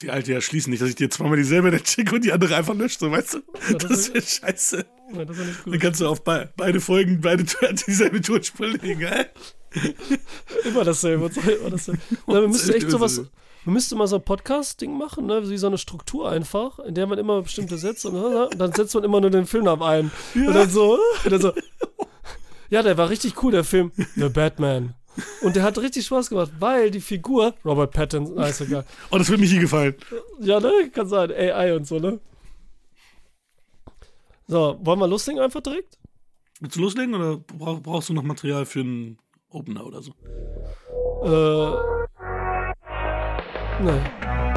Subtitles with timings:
[0.00, 2.74] Die alte ja schließen nicht, dass ich dir zweimal dieselbe schicke und die andere einfach
[2.74, 3.38] löscht, so weißt du?
[3.38, 4.86] Ja, das das ist ja scheiße.
[5.12, 7.44] Ja, das ja nicht Dann kannst du auf be beide Folgen, beide
[7.86, 9.28] dieselbe Tonspur legen, geil?
[10.64, 11.30] Immer dasselbe.
[11.50, 12.00] Immer dasselbe.
[12.28, 13.22] Na, wir müssten echt sowas.
[13.64, 15.50] Man müsste mal so ein Podcast-Ding machen, ne?
[15.50, 18.94] wie so eine Struktur einfach, in der man immer bestimmte Sätze und, und dann setzt
[18.94, 20.10] man immer nur den Filmnamen ein.
[20.34, 21.52] Und dann so, und dann so.
[22.70, 23.90] Ja, der war richtig cool, der Film.
[24.14, 24.94] The Batman.
[25.42, 28.84] Und der hat richtig Spaß gemacht, weil die Figur, Robert Pattinson, na, ist egal.
[29.10, 29.94] Oh, das wird mir hier gefallen.
[30.40, 30.90] Ja, ne?
[30.92, 32.20] Kann sein, AI und so, ne?
[34.46, 35.98] So, wollen wir loslegen einfach direkt?
[36.60, 39.18] Willst du loslegen oder brauch, brauchst du noch Material für einen
[39.50, 40.12] Opener oder so?
[41.22, 41.98] Äh.
[43.82, 44.47] Ne.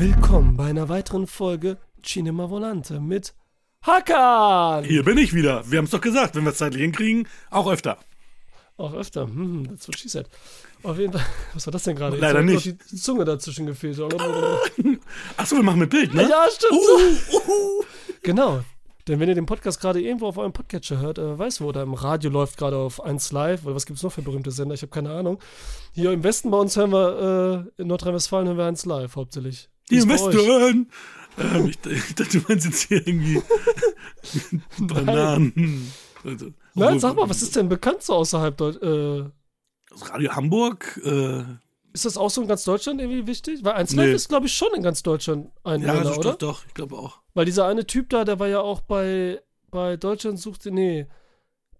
[0.00, 3.34] Willkommen bei einer weiteren Folge Cinema Volante mit
[3.82, 4.82] Hakan!
[4.84, 5.70] Hier bin ich wieder.
[5.70, 7.98] Wir haben es doch gesagt, wenn wir es zeitlich hinkriegen, auch öfter.
[8.78, 9.24] Auch öfter.
[9.24, 10.26] Hm, that's what she said.
[10.84, 11.26] Auf jeden Fall.
[11.52, 12.16] Was war das denn gerade?
[12.16, 12.64] Leider nicht.
[12.64, 14.00] Die Zunge dazwischen gefehlt.
[15.36, 16.22] Achso, wir machen mit Bild, ne?
[16.22, 16.72] Ja, stimmt.
[16.72, 17.84] Uh, uh,
[18.22, 18.64] Genau.
[19.06, 21.82] Denn wenn ihr den Podcast gerade irgendwo auf eurem Podcatcher hört, äh, weiß wo, oder
[21.82, 24.74] im Radio läuft gerade auf 1 Live, oder was gibt es noch für berühmte Sender,
[24.74, 25.40] ich habe keine Ahnung.
[25.92, 29.68] Hier im Westen bei uns hören wir, äh, in Nordrhein-Westfalen hören wir 1 Live hauptsächlich.
[29.90, 29.96] Die?
[29.98, 30.90] Investoren.
[31.38, 33.40] Ähm, ich, ich dachte, du meinst jetzt hier irgendwie
[34.78, 35.92] Bananen.
[36.24, 39.32] Also, Nein, obwohl- sag mal, was ist denn bekannt so außerhalb Deutschland?
[39.32, 41.00] Äh, Radio Hamburg?
[41.04, 41.42] Äh,
[41.92, 43.64] ist das auch so in ganz Deutschland irgendwie wichtig?
[43.64, 44.12] Weil 1 Nee.
[44.12, 46.30] Ist, glaube ich, schon in ganz Deutschland ein ja, doch, oder?
[46.32, 47.20] doch, doch, ich glaube auch.
[47.34, 51.06] Weil dieser eine Typ da, der war ja auch bei, bei Deutschland sucht den, nee,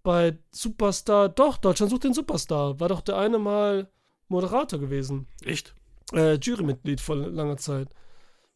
[0.03, 2.79] bei Superstar, doch, Deutschland sucht den Superstar.
[2.79, 3.89] War doch der eine mal
[4.27, 5.27] Moderator gewesen.
[5.45, 5.75] Echt?
[6.13, 7.87] Äh, Jurymitglied vor langer Zeit.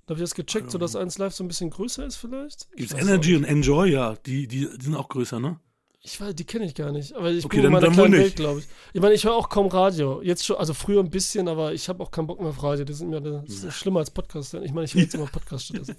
[0.05, 0.81] Da habe ich das gecheckt, so Ja.
[0.81, 2.67] dass 1 Live so ein bisschen größer ist vielleicht.
[2.73, 3.91] Ich Gibt's Energy und Enjoy?
[3.91, 5.59] Ja, die, die, die sind auch größer, ne?
[6.01, 7.13] Ich weiß, die kenne ich gar nicht.
[7.13, 8.23] Aber ich Okay, bin in dann- meiner dann wohl kleinen nicht.
[8.23, 8.67] Welt, glaube ich.
[8.93, 10.21] Ich meine, ich höre auch kaum Radio.
[10.21, 12.85] Jetzt schon, also früher ein bisschen, aber ich habe auch keinen Bock mehr auf Radio.
[12.85, 14.53] Das ist mir das ist schlimmer als Podcast.
[14.53, 15.95] Ich meine, ich höre jetzt immer Podcast stattdessen.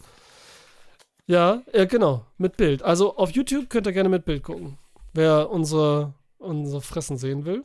[1.27, 2.83] Ja, äh, genau, mit Bild.
[2.85, 4.79] Also auf YouTube könnt ihr gerne mit Bild gucken.
[5.13, 7.65] Wer unsere, unsere Fressen sehen will,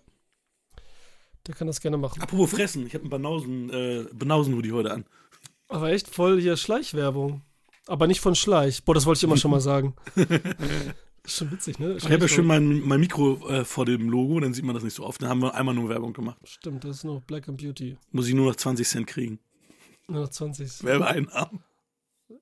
[1.47, 2.22] der kann das gerne machen.
[2.22, 5.06] Apropos Fressen, ich habe einen Banausen, äh, Banausen-Hoodie heute an.
[5.68, 7.41] Aber echt voll hier Schleichwerbung.
[7.88, 8.84] Aber nicht von Schleich.
[8.84, 9.96] Boah, das wollte ich immer schon mal sagen.
[11.24, 11.96] ist schon witzig, ne?
[11.96, 14.84] Ich habe ja schön mein, mein Mikro äh, vor dem Logo, dann sieht man das
[14.84, 15.22] nicht so oft.
[15.22, 16.38] Dann haben wir einmal nur Werbung gemacht.
[16.44, 17.97] Stimmt, das ist noch Black and Beauty.
[18.12, 19.40] Muss ich nur noch 20 Cent kriegen.
[20.08, 20.84] Nur noch 20.
[20.84, 21.63] Werbeeinnahmen.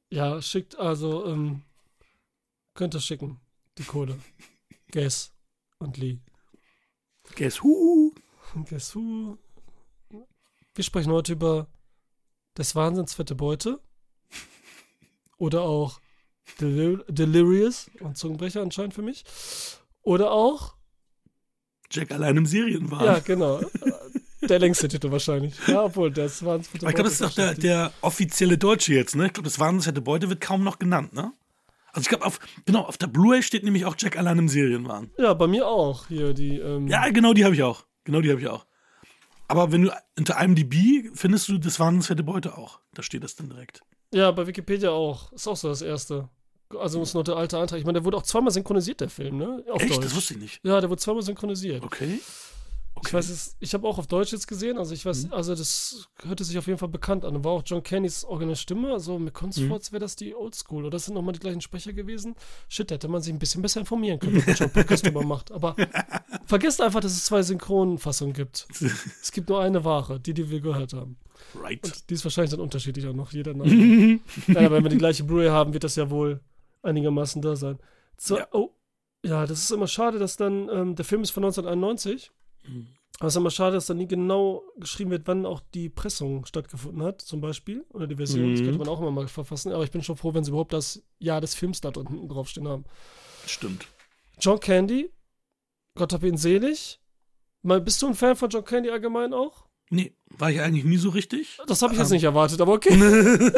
[0.09, 1.61] Ja, schickt also, ähm,
[2.73, 3.39] könnt ihr schicken,
[3.77, 4.17] die Kohle.
[4.91, 5.31] Guess
[5.77, 6.19] und Lee.
[7.35, 8.13] Guess who?
[8.69, 9.37] Guess who?
[10.75, 11.67] Wir sprechen heute über
[12.57, 13.79] des Wahnsinns fette Beute.
[15.37, 15.99] Oder auch
[16.59, 19.23] Delir Delirious und Zungenbrecher anscheinend für mich.
[20.01, 20.75] Oder auch,
[21.91, 23.05] Jack allein im Serienwagen.
[23.05, 23.61] ja, genau.
[24.41, 25.55] Der längste Titel wahrscheinlich.
[25.67, 28.93] Ja, obwohl, das Wahnsinns fette Aber ich glaube, das ist doch der, der offizielle Deutsche
[28.93, 29.27] jetzt, ne?
[29.27, 31.33] Ich glaube, das Wahnsinnsfette Beute wird kaum noch genannt, ne?
[31.91, 35.11] Also ich glaube, auf, genau, auf der Blu-ray steht nämlich auch Jack allein im Serienwagen.
[35.17, 36.07] Ja, bei mir auch.
[36.07, 37.83] Hier, die, ähm, Ja, genau, die habe ich auch.
[38.03, 38.65] Genau, die habe ich auch.
[39.47, 42.79] Aber wenn du unter IMDb findest du das Wahnsinnsfette Beute auch.
[42.93, 43.81] Da steht das dann direkt.
[44.13, 45.31] Ja, bei Wikipedia auch.
[45.33, 46.29] Ist auch so das erste.
[46.79, 47.79] Also ist noch der alte Antrag.
[47.79, 49.63] Ich meine, der wurde auch zweimal synchronisiert, der Film, ne?
[49.71, 49.95] Auf Echt?
[49.95, 50.03] Deutsch.
[50.03, 50.59] Das wusste ich nicht.
[50.63, 51.83] ja, der wurde zweimal synchronisiert.
[51.83, 52.19] Okay.
[53.05, 55.09] Ich weiß es, ich habe auch auf Deutsch jetzt gesehen, also ich Mhm.
[55.09, 57.35] weiß, also das hörte sich auf jeden Fall bekannt an.
[57.35, 59.67] Und war auch John Cannys originale Stimme, also mir kommt es Mhm.
[59.67, 60.83] vor, als wäre das die Oldschool.
[60.83, 62.35] Oder das sind nochmal die gleichen Sprecher gewesen.
[62.67, 65.51] Shit, da hätte man sich ein bisschen besser informieren können, wenn man Podcast drüber macht.
[65.51, 65.75] Aber
[66.45, 68.67] vergesst einfach, dass es zwei Synchronfassungen gibt.
[69.21, 71.17] Es gibt nur eine Ware, die, die wir gehört haben.
[71.55, 71.83] Right.
[71.85, 73.53] Und die ist wahrscheinlich dann unterschiedlich auch noch, jeder.
[73.53, 76.41] Nein, aber wenn wir die gleiche Blu-ray haben, wird das ja wohl
[76.81, 77.79] einigermaßen da sein.
[78.17, 78.47] So, Ja.
[78.51, 78.71] Oh,
[79.23, 82.31] ja, das ist immer schade, dass dann, ähm, der Film ist von 1991.
[83.19, 86.45] Aber es ist immer schade, dass dann nie genau geschrieben wird, wann auch die Pressung
[86.45, 87.85] stattgefunden hat, zum Beispiel.
[87.89, 88.51] Oder die Version.
[88.51, 88.65] Das Mhm.
[88.65, 89.73] könnte man auch immer mal verfassen.
[89.73, 92.67] Aber ich bin schon froh, wenn sie überhaupt das Jahr des Films da unten draufstehen
[92.67, 92.85] haben.
[93.45, 93.87] Stimmt.
[94.39, 95.09] John Candy,
[95.95, 96.99] Gott hab ihn selig.
[97.61, 99.65] Mal, bist du ein Fan von John Candy allgemein auch?
[99.89, 101.57] Nee, war ich eigentlich nie so richtig.
[101.67, 102.15] Das habe ich jetzt Ähm.
[102.15, 102.93] nicht erwartet, aber okay.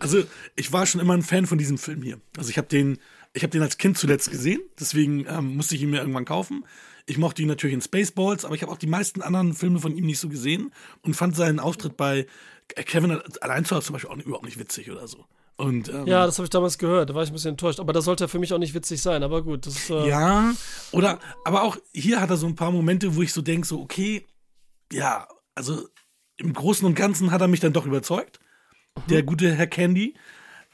[0.00, 0.22] Also,
[0.56, 2.20] ich war schon immer ein Fan von diesem Film hier.
[2.36, 2.98] Also, ich habe den,
[3.34, 6.64] ich habe den als Kind zuletzt gesehen, deswegen ähm, musste ich ihn mir irgendwann kaufen.
[7.08, 9.96] Ich mochte ihn natürlich in Spaceballs, aber ich habe auch die meisten anderen Filme von
[9.96, 10.72] ihm nicht so gesehen
[11.02, 12.26] und fand seinen Auftritt bei
[12.68, 15.24] Kevin allein zu Hause zum Beispiel auch überhaupt nicht witzig oder so.
[15.56, 17.08] Und ähm, Ja, das habe ich damals gehört.
[17.10, 17.80] Da war ich ein bisschen enttäuscht.
[17.80, 19.22] Aber das sollte für mich auch nicht witzig sein.
[19.22, 19.88] Aber gut, das.
[19.88, 20.52] Äh, Ja,
[20.92, 23.80] oder, aber auch hier hat er so ein paar Momente, wo ich so denke, so,
[23.80, 24.26] okay,
[24.92, 25.88] ja, also
[26.36, 28.38] im Großen und Ganzen hat er mich dann doch überzeugt,
[29.08, 30.14] der gute Herr Candy.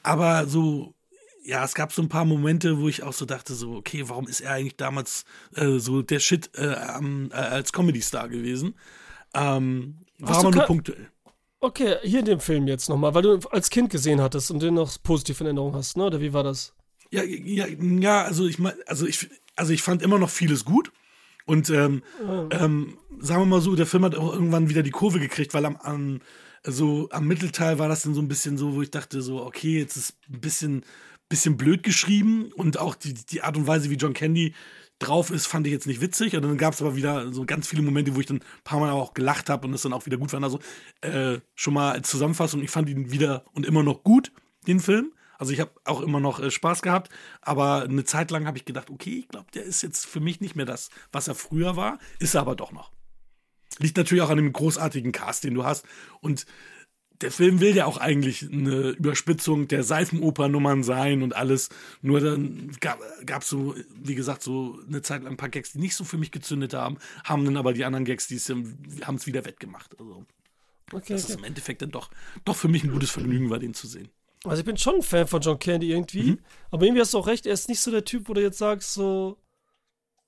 [0.03, 0.94] Aber so
[1.45, 4.27] ja, es gab so ein paar Momente, wo ich auch so dachte, so, okay, warum
[4.27, 5.25] ist er eigentlich damals
[5.55, 8.75] äh, so der Shit äh, ähm, äh, als Comedy-Star gewesen?
[9.35, 11.11] Ähm, war aber nur punktuell.
[11.61, 14.75] Okay, hier in dem Film jetzt nochmal, weil du als Kind gesehen hattest und den
[14.75, 16.05] noch positiv in Erinnerung hast, ne?
[16.05, 16.75] Oder wie war das?
[17.11, 20.93] Ja, ja, ja also ich meine, also ich, also ich fand immer noch vieles gut.
[21.47, 22.49] Und ähm, oh.
[22.53, 25.67] ähm, sagen wir mal so, der Film hat auch irgendwann wieder die Kurve gekriegt, weil
[25.67, 26.21] am, am,
[26.65, 29.79] so am Mittelteil war das dann so ein bisschen so, wo ich dachte, so, okay,
[29.79, 30.85] jetzt ist ein bisschen,
[31.35, 34.55] bisschen blöd geschrieben und auch die, die Art und Weise, wie John Candy
[35.01, 36.37] drauf ist, fand ich jetzt nicht witzig.
[36.37, 38.79] Und dann gab es aber wieder so ganz viele Momente, wo ich dann ein paar
[38.79, 40.45] Mal auch gelacht habe und es dann auch wieder gut fand.
[40.45, 40.61] Also
[41.01, 44.31] äh, schon mal als Zusammenfassung, ich fand ihn wieder und immer noch gut,
[44.69, 45.13] den Film.
[45.37, 47.11] Also ich habe auch immer noch äh, Spaß gehabt,
[47.43, 50.41] aber eine Zeit lang habe ich gedacht, okay, ich glaube, der ist jetzt für mich
[50.41, 52.93] nicht mehr das, was er früher war, ist er aber doch noch.
[53.81, 55.85] Liegt natürlich auch an dem großartigen Cast, den du hast.
[56.21, 56.47] Und
[57.21, 61.69] der Film will ja auch eigentlich eine Überspitzung der Seifenopernummern sein und alles.
[62.03, 65.79] Nur dann gab es so, wie gesagt, so eine Zeit lang ein paar Gags, die
[65.79, 69.27] nicht so für mich gezündet haben, haben dann aber die anderen Gags, die haben es
[69.27, 69.99] wieder wettgemacht.
[69.99, 70.25] Also,
[70.93, 71.33] okay, das okay.
[71.33, 72.11] ist im Endeffekt dann doch,
[72.45, 74.09] doch für mich ein gutes Vergnügen war, den zu sehen.
[74.45, 76.39] Also ich bin schon ein Fan von John Candy irgendwie, mhm.
[76.71, 78.59] aber irgendwie hast du auch recht, er ist nicht so der Typ, wo du jetzt
[78.59, 79.39] sagst, so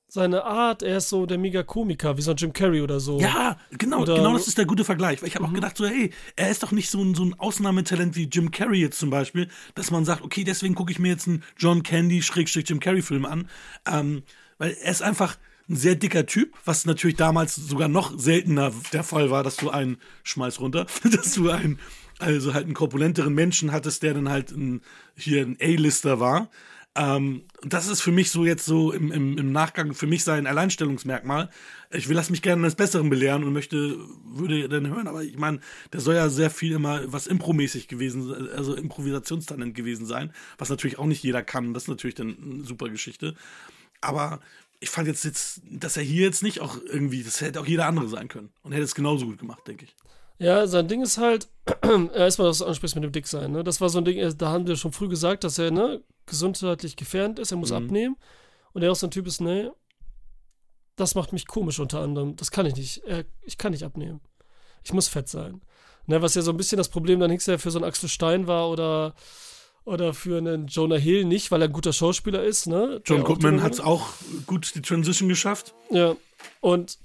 [0.08, 3.20] seine Art, er ist so der Mega-Komiker, wie so ein Jim Carrey oder so.
[3.20, 5.20] Ja, genau, oder, genau das ist der gute Vergleich.
[5.20, 5.50] Weil ich habe mhm.
[5.50, 8.50] auch gedacht, so, hey, er ist doch nicht so ein, so ein Ausnahmetalent wie Jim
[8.50, 11.82] Carrey jetzt zum Beispiel, dass man sagt, okay, deswegen gucke ich mir jetzt einen John
[11.82, 13.48] Candy-Jim Carrey-Film an.
[13.86, 14.22] Ähm,
[14.58, 15.36] weil er ist einfach
[15.68, 19.70] ein sehr dicker Typ, was natürlich damals sogar noch seltener der Fall war, dass du
[19.70, 21.80] einen, schmeiß runter, dass du einen,
[22.18, 24.82] also halt einen korpulenteren Menschen hattest, der dann halt ein,
[25.16, 26.48] hier ein A-Lister war.
[26.96, 30.46] Ähm, das ist für mich so jetzt so im, im, im, Nachgang für mich sein
[30.46, 31.50] Alleinstellungsmerkmal.
[31.90, 35.36] Ich will lass mich gerne eines Besseren belehren und möchte, würde dann hören, aber ich
[35.36, 35.60] meine,
[35.92, 40.98] der soll ja sehr viel immer was impromäßig gewesen, also Improvisationstalent gewesen sein, was natürlich
[40.98, 41.74] auch nicht jeder kann.
[41.74, 43.34] Das ist natürlich dann eine super Geschichte.
[44.00, 44.40] Aber
[44.80, 47.86] ich fand jetzt, jetzt, dass er hier jetzt nicht auch irgendwie, das hätte auch jeder
[47.86, 49.94] andere sein können und hätte es genauso gut gemacht, denke ich.
[50.38, 51.48] Ja, sein Ding ist halt,
[52.14, 53.64] erstmal, dass du ansprichst mit dem Dicksein, ne?
[53.64, 56.96] Das war so ein Ding, da haben wir schon früh gesagt, dass er, ne, gesundheitlich
[56.96, 57.76] gefährdet ist, er muss mhm.
[57.76, 58.16] abnehmen.
[58.72, 59.72] Und er auch so ein Typ ist, ne,
[60.96, 62.36] das macht mich komisch unter anderem.
[62.36, 63.02] Das kann ich nicht.
[63.42, 64.20] Ich kann nicht abnehmen.
[64.84, 65.62] Ich muss fett sein.
[66.06, 68.46] Ne, was ja so ein bisschen das Problem dann hinterher für so einen Axel Stein
[68.46, 69.14] war oder,
[69.84, 72.66] oder für einen Jonah Hill nicht, weil er ein guter Schauspieler ist.
[72.66, 73.00] Ne?
[73.04, 74.08] John Goodman hat es auch
[74.46, 75.74] gut die Transition geschafft.
[75.90, 76.16] Ja.
[76.60, 76.98] Und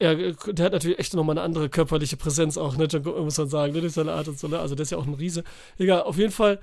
[0.00, 2.84] ja, der hat natürlich echt nochmal eine andere körperliche Präsenz auch, ne?
[2.84, 3.80] John Goodman, muss man sagen, ne?
[3.80, 4.58] Durch seine Art und so, ne?
[4.58, 5.42] Also der ist ja auch ein Riese.
[5.76, 6.60] Egal, auf jeden Fall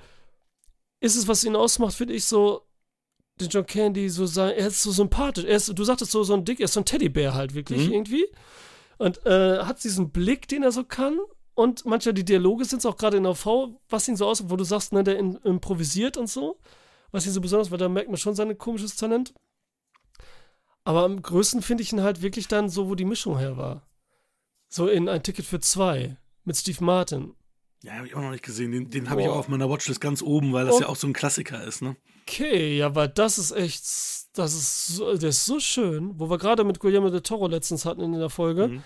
[1.06, 2.66] ist es, was ihn ausmacht, finde ich, so,
[3.40, 5.44] den John Candy so sein, er ist so sympathisch.
[5.44, 7.86] Er ist, du sagtest so, so ein Dick, er ist so ein Teddybär halt wirklich
[7.86, 7.92] mhm.
[7.92, 8.26] irgendwie.
[8.98, 11.18] Und äh, hat diesen Blick, den er so kann.
[11.54, 14.48] Und manchmal die Dialoge sind es auch gerade in der V, was ihn so aus,
[14.48, 16.58] wo du sagst, ne, der in, improvisiert und so.
[17.12, 19.32] Was ihn so besonders, weil da merkt man schon sein komisches Talent.
[20.84, 23.86] Aber am größten finde ich ihn halt wirklich dann so, wo die Mischung her war.
[24.68, 27.34] So in ein Ticket für zwei mit Steve Martin.
[27.82, 28.72] Ja, habe ich auch noch nicht gesehen.
[28.72, 30.80] Den, den habe ich auch auf meiner Watchlist ganz oben, weil das oh.
[30.80, 31.96] ja auch so ein Klassiker ist, ne?
[32.22, 33.84] Okay, ja, weil das ist echt,
[34.34, 37.84] das ist so, der ist so schön, wo wir gerade mit Guillermo del Toro letztens
[37.84, 38.82] hatten in der Folge, mhm.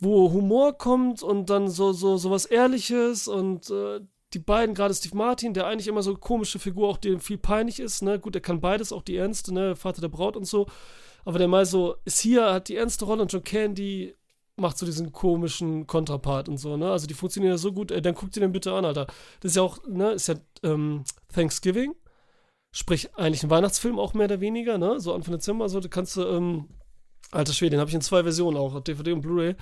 [0.00, 4.00] wo Humor kommt und dann so, so, so was Ehrliches und äh,
[4.32, 7.38] die beiden, gerade Steve Martin, der eigentlich immer so eine komische Figur, auch dem viel
[7.38, 8.18] peinlich ist, ne?
[8.18, 9.76] Gut, er kann beides, auch die ernste, ne?
[9.76, 10.66] Vater der Braut und so.
[11.24, 14.14] Aber der mal so, ist hier, hat die ernste Rolle und John Candy
[14.56, 16.90] macht so diesen komischen Kontrapart und so, ne?
[16.90, 19.06] Also die funktionieren ja so gut, äh, dann guck dir den bitte an, Alter.
[19.40, 21.94] Das ist ja auch, ne, ist ja ähm, Thanksgiving.
[22.72, 25.00] Sprich, eigentlich ein Weihnachtsfilm auch mehr oder weniger, ne?
[25.00, 26.68] So Anfang Dezember, so, da kannst du, ähm,
[27.30, 29.54] alter Schwede, den habe ich in zwei Versionen auch, DVD und Blu-ray.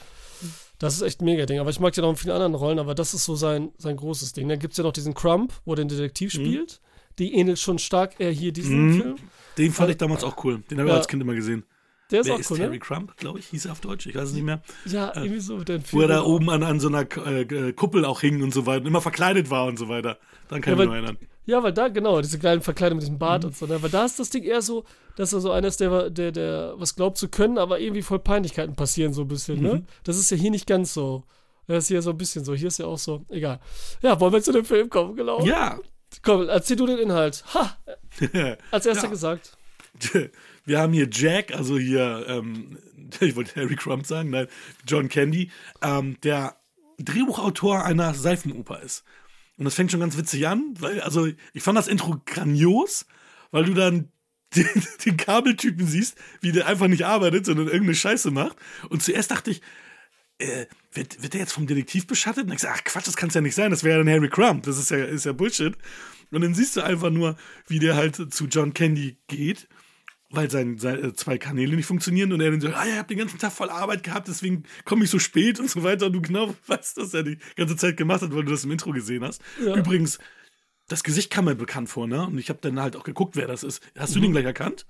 [0.79, 1.59] Das ist echt ein mega Ding.
[1.61, 3.97] Aber ich mag ja noch in vielen anderen Rollen, aber das ist so sein, sein
[3.97, 4.49] großes Ding.
[4.49, 6.41] Dann gibt es ja noch diesen Crump, wo er den Detektiv mhm.
[6.41, 6.81] spielt.
[7.19, 9.01] Die ähnelt schon stark eher hier diesen mhm.
[9.01, 9.17] Film.
[9.57, 10.63] Den fand ich damals auch cool.
[10.71, 10.99] Den habe ich ja.
[10.99, 11.65] als Kind immer gesehen.
[12.15, 12.79] Der ist Wer auch ist cool, Terry ne?
[12.79, 14.63] Crump, glaube ich, hieß er auf Deutsch, ich weiß es nicht mehr.
[14.85, 15.59] Ja, äh, irgendwie so.
[15.91, 18.83] Wo er da oben an, an so einer äh, Kuppel auch hing und so weiter
[18.83, 20.17] und immer verkleidet war und so weiter.
[20.49, 21.19] Dann kann ja, ich mich erinnern.
[21.45, 23.49] Ja, weil da, genau, diese kleinen Verkleidung mit diesem Bart mhm.
[23.49, 23.75] und so, ne?
[23.75, 24.85] Aber da ist das Ding eher so,
[25.17, 28.21] dass er so einer ist, der, der, der was glaubt zu können, aber irgendwie voll
[28.21, 29.69] Peinlichkeiten passieren so ein bisschen, ne?
[29.69, 29.75] mhm.
[29.75, 29.85] ne?
[30.05, 31.25] Das ist ja hier nicht ganz so.
[31.67, 32.55] Das ist hier so ein bisschen so.
[32.55, 33.59] Hier ist ja auch so, egal.
[34.03, 35.45] Ja, wollen wir zu dem Film kommen, genau?
[35.45, 35.81] Ja.
[36.23, 37.43] Komm, erzähl du den Inhalt.
[37.55, 37.77] Ha!
[38.71, 39.57] Als erster gesagt.
[40.65, 42.79] wir haben hier Jack, also hier, ähm,
[43.21, 44.47] ich wollte Harry Crump sagen, nein,
[44.87, 45.51] John Candy,
[45.83, 46.57] ähm, der
[46.99, 49.05] Drehbuchautor einer Seifenoper ist.
[49.57, 53.07] Und das fängt schon ganz witzig an, weil, also ich fand das Intro grandios,
[53.51, 54.11] weil du dann
[54.55, 54.69] den,
[55.05, 58.57] den Kabeltypen siehst, wie der einfach nicht arbeitet, sondern irgendeine Scheiße macht.
[58.89, 59.63] Und zuerst dachte ich,
[60.39, 62.47] äh, wird, wird der jetzt vom Detektiv beschattet?
[62.47, 64.13] Und ich sage, ach Quatsch, das kann es ja nicht sein, das wäre ja dann
[64.13, 65.77] Harry Crump, das ist ja, ist ja Bullshit.
[66.31, 67.37] Und dann siehst du einfach nur,
[67.67, 69.69] wie der halt zu John Candy geht,
[70.37, 72.99] weil sein, seine äh, zwei Kanäle nicht funktionieren und er dann sagt, ah ja, ich
[72.99, 76.07] habe den ganzen Tag voll Arbeit gehabt, deswegen komme ich so spät und so weiter.
[76.07, 78.71] Und du genau weißt, dass er die ganze Zeit gemacht hat, weil du das im
[78.71, 79.43] Intro gesehen hast.
[79.65, 79.77] Ja.
[79.77, 80.19] Übrigens,
[80.89, 82.27] das Gesicht kam mir bekannt vor, ne?
[82.27, 83.83] Und ich habe dann halt auch geguckt, wer das ist.
[83.99, 84.15] Hast Mhm.
[84.15, 84.87] du den gleich erkannt?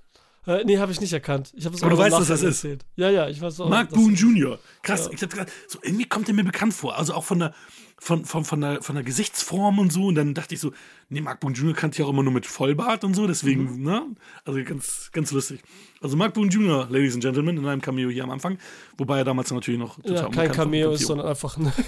[0.47, 1.51] Äh, nee, habe ich nicht erkannt.
[1.55, 2.63] Ich habe es Aber du weißt, was das Nachhinein ist.
[2.63, 2.85] erzählt.
[2.95, 3.69] Ja, ja, ich weiß auch.
[3.69, 4.59] Mark Boone Jr.
[4.83, 5.11] Krass, Ja.
[5.13, 6.97] ich gedacht, so irgendwie kommt er mir bekannt vor.
[6.97, 7.53] Also auch von der,
[7.97, 10.05] von, von, von, der, von der Gesichtsform und so.
[10.05, 10.71] Und dann dachte ich so,
[11.09, 11.73] nee, Mark Boone Jr.
[11.73, 13.83] kannte ich auch immer nur mit Vollbart und so, deswegen, Mhm.
[13.83, 14.03] ne?
[14.43, 15.61] Also ganz, ganz lustig.
[16.01, 18.59] Also Mark Boone Jr., Ladies and Gentlemen, in einem Cameo hier am Anfang.
[18.97, 20.51] Wobei er damals natürlich noch total Ja, kein.
[20.51, 21.71] Cameo ist, sondern einfach ein.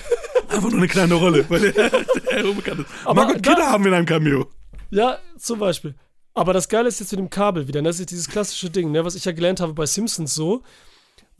[0.49, 1.91] Einfach nur eine kleine Rolle, weil er,
[2.31, 2.87] er unbekannt ist.
[3.03, 4.47] Aber Margot da- Kidder haben wir in einem Cameo.
[4.89, 5.93] Ja, zum Beispiel.
[6.37, 7.81] Aber das Geile ist jetzt mit dem Kabel wieder.
[7.81, 7.89] ne?
[7.89, 10.61] Das ist dieses klassische Ding, ne, was ich ja gelernt habe bei Simpsons so,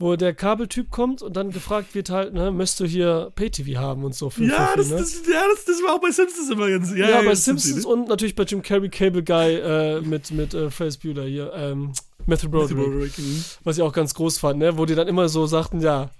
[0.00, 4.02] wo der Kabeltyp kommt und dann gefragt wird halt, ne, möchtest du hier Pay-TV haben
[4.02, 4.28] und so.
[4.28, 5.00] Für, Ja, das, für, ne?
[5.00, 6.90] das, ja das, das war auch bei Simpsons immer ganz.
[6.90, 10.00] Ja, ja, bei das sind Simpsons sie, und natürlich bei Jim Carrey Cable Guy äh,
[10.00, 11.92] mit, mit äh, Ferris Bueller hier, ähm,
[12.26, 12.50] Matthew ne?
[12.50, 13.44] Broderick, Broderick, mhm.
[13.62, 16.10] was ich auch ganz groß fand, ne, wo die dann immer so sagten, ja,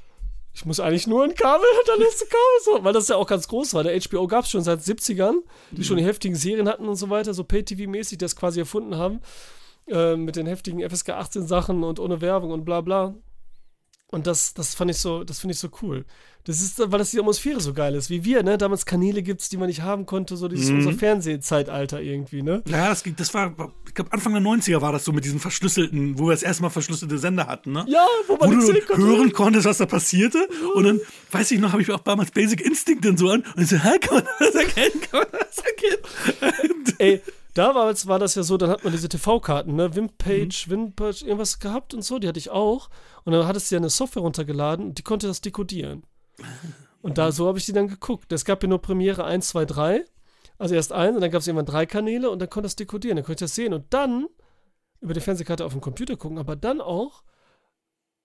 [0.59, 3.15] ich muss eigentlich nur ein Kabel und dann ist ein Kabel so, weil das ja
[3.15, 3.85] auch ganz groß war.
[3.85, 5.37] Der HBO gab es schon seit 70ern,
[5.71, 9.21] die schon die heftigen Serien hatten und so weiter, so Pay-TV-mäßig, das quasi erfunden haben,
[9.87, 13.15] äh, mit den heftigen FSK 18 Sachen und ohne Werbung und bla bla.
[14.11, 16.07] Und das, das fand ich so, das finde ich so cool.
[16.45, 18.57] Das ist, weil das die Atmosphäre so geil ist, wie wir, ne?
[18.57, 20.77] Damals Kanäle gibt's, die man nicht haben konnte, so dieses Mhm.
[20.79, 22.63] unser Fernsehzeitalter irgendwie, ne?
[22.67, 23.55] Ja, das, ging- das war,
[23.87, 26.63] ich glaube, Anfang der 90er war das so mit diesen verschlüsselten, wo wir das erste
[26.63, 27.85] Mal verschlüsselte Sender hatten, ne?
[27.87, 28.97] Ja, wo man Wo du konnte.
[28.97, 30.49] hören konntest, was da passierte.
[30.75, 31.01] Und dann,
[31.33, 33.45] weiß ich noch, habe ich auch damals Basic Instinct dann so an.
[33.57, 35.01] Und ich so, hä, kann man das erkennen?
[35.11, 36.85] Kann man das erkennen?
[36.99, 37.21] Ey,
[37.59, 39.95] damals war das ja so, dann hat man diese TV-Karten, ne?
[39.95, 40.71] Wimpage, Mhm.
[40.71, 42.89] Wimpage, irgendwas gehabt und so, die hatte ich auch.
[43.25, 46.05] Und dann hattest du ja eine Software runtergeladen und die konnte das dekodieren.
[47.03, 48.33] Und da, so habe ich die dann geguckt.
[48.33, 50.05] Es gab ja nur Premiere 1, 2, 3.
[50.59, 53.17] Also erst eins und dann gab es irgendwann drei Kanäle und dann konnte das dekodieren,
[53.17, 53.73] dann konnte ich das sehen.
[53.73, 54.27] Und dann
[55.01, 57.23] über die Fernsehkarte auf dem Computer gucken, aber dann auch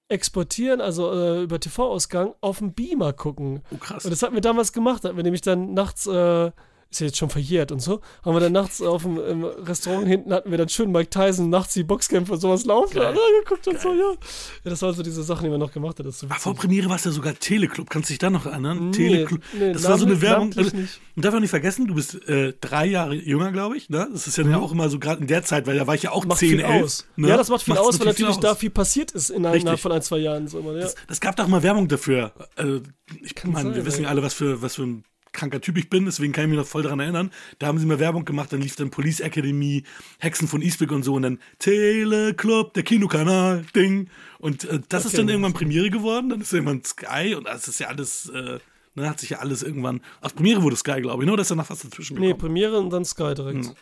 [0.10, 3.62] exportieren, also äh, über TV-Ausgang auf dem Beamer gucken.
[3.72, 4.06] Oh, krass.
[4.06, 6.52] Und das hatten wir damals gemacht, da hatten wir nämlich dann nachts, äh,
[6.94, 10.08] ist ja jetzt schon verjährt und so, haben wir dann nachts auf dem im Restaurant
[10.08, 12.96] hinten hatten wir dann schön Mike Tyson nachts die Boxkämpfe und sowas laufen.
[12.96, 13.14] Geil.
[13.14, 14.00] Da geguckt und so, ja.
[14.00, 14.16] ja.
[14.64, 16.12] Das waren so diese Sachen, die man noch gemacht hat.
[16.14, 16.56] So Ach, vor.
[16.56, 17.90] Premiere war es ja sogar Teleclub.
[17.90, 18.90] Kannst du dich da noch erinnern?
[18.90, 19.42] Nee, Teleclub.
[19.54, 20.52] nee, das war so eine Werbung.
[20.56, 23.90] man darf auch nicht vergessen, du bist äh, drei Jahre jünger, glaube ich.
[23.90, 24.08] Ne?
[24.12, 26.04] Das ist ja, ja auch immer so gerade in der Zeit, weil da war ich
[26.04, 26.30] ja auch Mhm.
[26.30, 26.84] Macht 10, viel 11.
[26.84, 27.08] aus.
[27.16, 27.30] Ne?
[27.30, 28.58] Ja, das macht viel Macht's aus, weil natürlich viel da aus.
[28.58, 30.48] viel passiert ist innerhalb von ein, zwei Jahren.
[30.48, 30.82] So immer, ja.
[30.82, 32.34] Das, das gab doch mal Werbung dafür.
[32.56, 32.82] Also,
[33.22, 35.90] ich meine, wir sein, wissen ja alle, was für, was für ein kranker Typ ich
[35.90, 37.32] bin, deswegen kann ich mich noch voll daran erinnern.
[37.60, 39.84] Da haben sie mal Werbung gemacht, dann lief dann Police Academy,
[40.20, 44.10] Hexen von Eastwick und so und dann Teleclub, der Kinokanal, Ding.
[44.40, 47.46] Und äh, das ist Okay, dann das- irgendwann Premiere geworden, dann ist irgendwann Sky und
[47.48, 48.60] das ist ja alles, äh,
[48.96, 51.34] ne, hat sich ja alles irgendwann, aus Premiere wurde Sky, glaube ich, ne?
[51.34, 52.40] Oder ist danach was dazwischen Nee, gekommen?
[52.40, 53.66] Premiere und dann Sky direkt.
[53.66, 53.74] Hm.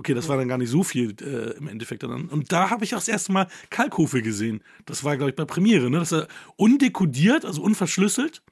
[0.00, 2.30] Okay, das war dann gar nicht so viel äh, im Endeffekt dann.
[2.30, 4.62] Und da habe ich auch das erste Mal Kalkofe gesehen.
[4.86, 5.90] Das war, glaube ich, bei Premiere.
[5.90, 5.98] Ne?
[5.98, 6.26] Das war
[6.56, 8.42] undekodiert, also unverschlüsselt.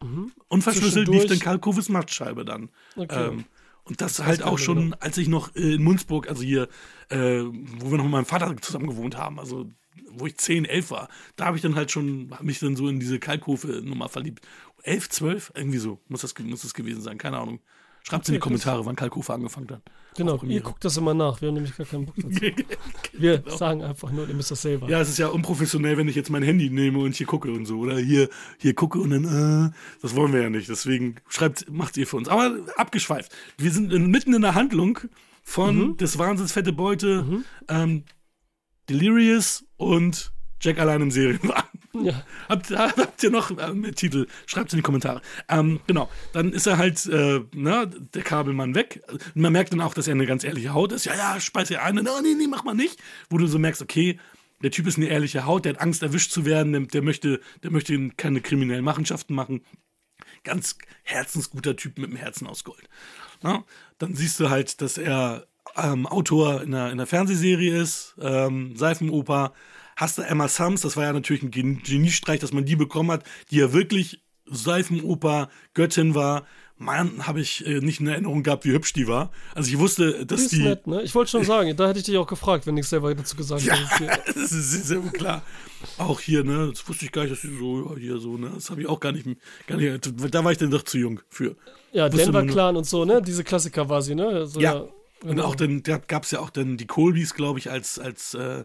[0.48, 1.28] Unverschlüsselt lief Mhm.
[1.28, 2.68] Dann Kalkofes Machtscheibe dann.
[2.96, 3.28] Okay.
[3.28, 3.46] Ähm,
[3.84, 6.68] und das halt gar auch schon, als ich noch in Munzburg, also hier,
[7.08, 7.44] äh,
[7.78, 9.70] wo wir noch mit meinem Vater zusammen gewohnt haben, also
[10.10, 13.00] wo ich 10, 11 war, da habe ich dann halt schon, mich dann so in
[13.00, 14.46] diese Kalkofe-Nummer verliebt.
[14.82, 15.52] 11, 12?
[15.54, 17.60] Irgendwie so muss das, muss das gewesen sein, keine Ahnung.
[18.08, 18.40] Schreibt in die.
[18.40, 19.82] Kommentare, wann Kalkofe angefangen hat.
[20.16, 21.40] Genau, ihr guckt das immer nach.
[21.40, 22.40] Wir haben nämlich gar keinen Bock dazu.
[23.12, 24.88] Wir sagen einfach nur, ihr müsst das selber.
[24.88, 27.66] Ja, es ist ja unprofessionell, wenn ich jetzt mein Handy nehme und hier gucke und
[27.66, 27.78] so.
[27.80, 29.24] Oder hier, hier gucke und dann,
[29.68, 29.70] äh,
[30.02, 30.68] das wollen wir ja nicht.
[30.68, 32.28] Deswegen schreibt, macht ihr für uns.
[32.28, 33.30] Aber abgeschweift.
[33.58, 34.98] Wir sind in- mitten in der Handlung
[35.44, 38.04] von des Wahnsinns fette Beute, ähm,
[38.88, 41.77] Delirious und Jack allein im Serienwagen.
[41.94, 42.22] Ja.
[42.48, 44.26] Habt, habt ihr noch äh, mit Titel?
[44.46, 45.22] Schreibt in die Kommentare.
[45.48, 49.02] Ähm, genau, dann ist er halt, äh, ne, der Kabelmann weg.
[49.10, 51.06] Und man merkt dann auch, dass er eine ganz ehrliche Haut ist.
[51.06, 51.98] Ja, ja, speise er ein.
[51.98, 53.00] Und, oh, nee, nee, mach mal nicht.
[53.30, 54.18] Wo du so merkst, okay,
[54.62, 57.40] der Typ ist eine ehrliche Haut, der hat Angst, erwischt zu werden, der, der möchte,
[57.62, 59.62] der möchte keine kriminellen Machenschaften machen.
[60.44, 62.88] Ganz herzensguter Typ mit dem Herzen aus Gold.
[63.42, 63.64] Na,
[63.98, 68.76] dann siehst du halt, dass er ähm, Autor in einer, in einer Fernsehserie ist, ähm,
[68.76, 69.52] Seifenoper.
[69.98, 73.10] Hast du Emma Sams, das war ja natürlich ein Gen- Geniestreich, dass man die bekommen
[73.10, 76.46] hat, die ja wirklich Seifenoper Göttin war.
[76.80, 79.32] Mann, habe ich äh, nicht in Erinnerung gehabt, wie hübsch die war.
[79.56, 80.62] Also ich wusste, dass Ist die.
[80.62, 81.02] nett, ne?
[81.02, 83.62] Ich wollte schon sagen, da hätte ich dich auch gefragt, wenn ich selber dazu gesagt
[83.62, 84.22] Ja, hätte.
[84.34, 85.42] das ist sehr klar.
[85.98, 88.52] Auch hier, ne, das wusste ich gar nicht, dass sie so, ja, hier so, ne,
[88.54, 89.26] das habe ich auch gar nicht,
[89.66, 91.56] gar nicht, da war ich dann doch zu jung für.
[91.92, 93.20] Ja, Wusste Denver Clan und so, ne?
[93.22, 94.46] Diese Klassiker war sie, ne?
[94.46, 94.74] So, Ja.
[94.74, 94.90] Und
[95.30, 95.46] genau.
[95.46, 98.62] auch dann, da gab es ja auch dann die Colbys, glaube ich, als, als, äh,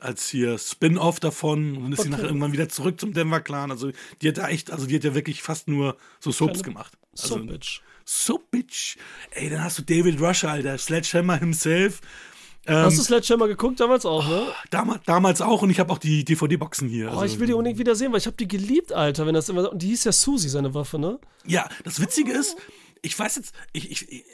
[0.00, 1.76] als hier Spin-off davon.
[1.76, 3.70] Und dann ist sie nachher irgendwann wieder zurück zum Denver Clan.
[3.70, 3.90] Also
[4.22, 6.96] die hat da echt, also die hat ja wirklich fast nur so Soaps gemacht.
[7.12, 7.80] Also So, Bitch.
[8.04, 8.96] So bitch.
[9.30, 12.00] Ey, dann hast du David Rush, Alter, Sledgehammer himself.
[12.66, 14.46] Hast du Sledgehammer geguckt damals auch, ne?
[14.70, 17.06] Damals, damals auch und ich habe auch die DVD-Boxen hier.
[17.08, 19.26] Oh, also- ich will die unbedingt wieder sehen, weil ich habe die geliebt, Alter.
[19.26, 21.18] Wenn das immer, und die hieß ja Susi, seine Waffe, ne?
[21.46, 22.56] Ja, das Witzige ist,
[23.02, 24.24] ich weiß jetzt, ich, ich,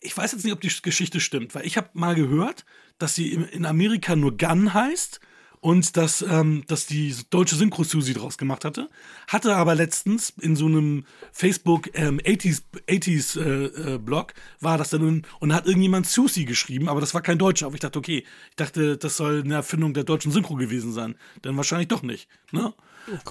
[0.00, 2.64] ich weiß jetzt nicht, ob die Geschichte stimmt, weil ich habe mal gehört,
[2.98, 5.20] dass sie in Amerika nur Gun heißt
[5.64, 8.90] und dass, ähm, dass die deutsche Synchro Susi draus gemacht hatte.
[9.28, 14.90] Hatte aber letztens in so einem Facebook ähm, 80s, 80s äh, äh, Blog war das
[14.90, 17.64] dann nun, und hat irgendjemand Susi geschrieben, aber das war kein Deutscher.
[17.64, 21.14] Aber ich dachte, okay, ich dachte, das soll eine Erfindung der deutschen Synchro gewesen sein.
[21.40, 22.28] Dann wahrscheinlich doch nicht.
[22.52, 22.74] Ne?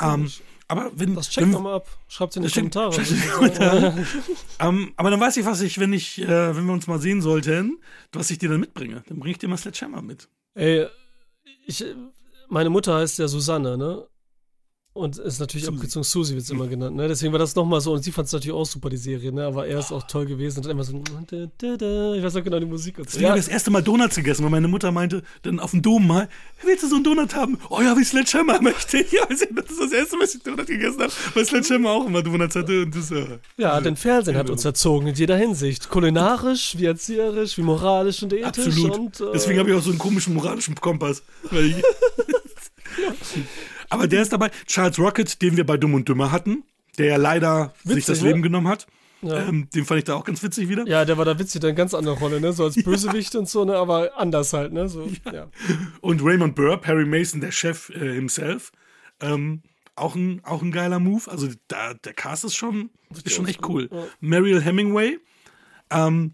[0.02, 0.32] ähm,
[0.68, 1.88] aber wenn, Das checkt nochmal ab.
[2.08, 2.94] Schreibt in die Das checkt- Kommentare.
[2.94, 4.08] schreibt in die Kommentare.
[4.60, 7.22] ähm, aber dann weiß ich, was ich, wenn ich, äh, wenn wir uns mal sehen
[7.22, 7.80] sollten,
[8.12, 9.04] was ich dir dann mitbringe.
[9.08, 10.28] Dann bringe ich dir mal Sledgehammer mit.
[10.56, 10.88] Ey,
[11.66, 11.84] ich,
[12.50, 14.06] meine Mutter heißt ja Susanne, ne?
[14.96, 15.76] Und ist natürlich Susi.
[15.76, 17.08] abgezogen, Susi wird es immer genannt, ne?
[17.08, 19.44] Deswegen war das nochmal so, und sie fand es natürlich auch super, die Serie, ne?
[19.48, 22.68] Aber er ist auch toll gewesen und hat immer so, ich weiß noch genau die
[22.68, 23.14] Musik und so.
[23.14, 25.82] Deswegen habe ich das erste Mal Donuts gegessen, weil meine Mutter meinte, dann auf dem
[25.82, 26.30] Dom mal,
[26.64, 27.58] willst du so einen Donut haben?
[27.72, 29.12] Oh ja, wie Sledgehammer möchte ich.
[29.14, 32.22] Ja, das ist das erste Mal, dass ich Donut gegessen habe, weil Sledgehammer auch immer
[32.22, 32.84] Donuts hatte.
[32.84, 35.90] Und das, äh, Ja, denn Fernsehen hat uns erzogen in jeder Hinsicht.
[35.90, 38.68] Kulinarisch, wie erzieherisch, wie moralisch und ethisch.
[38.68, 38.96] absolut.
[38.96, 41.24] Und, äh, Deswegen habe ich auch so einen komischen moralischen Kompass.
[41.50, 41.76] Weil ich
[43.94, 46.64] Aber der ist dabei, Charles Rocket, den wir bei Dumm und Dümmer hatten,
[46.98, 48.30] der ja leider sich Witzig, das ne?
[48.30, 48.88] Leben genommen hat.
[49.22, 49.48] Ja.
[49.48, 50.86] Ähm, den fand ich da auch ganz witzig wieder.
[50.86, 52.52] ja, der war da witzig, der eine ganz andere Rolle, ne?
[52.54, 53.78] So als Bösewicht und so, ne?
[53.78, 54.90] Aber anders halt, ne?
[54.90, 55.48] So, ja.
[56.02, 58.72] Und Raymond Burr, Perry Mason, der Chef äh, himself.
[59.22, 59.62] Ähm,
[59.96, 61.30] auch ein, auch ein geiler Move.
[61.30, 63.90] Also da, der Cast ist schon, ist schon echt cool.
[63.92, 64.06] Ja.
[64.20, 65.20] Mariel Hemingway,
[65.92, 66.34] ähm,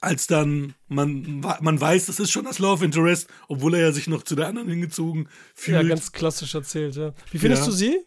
[0.00, 4.06] als dann man, man weiß, das ist schon das Love Interest, obwohl er ja sich
[4.08, 5.82] noch zu der anderen hingezogen fühlt.
[5.82, 7.12] Ja, ganz klassisch erzählt, ja.
[7.30, 7.66] Wie findest Ja.
[7.66, 7.98] du sie?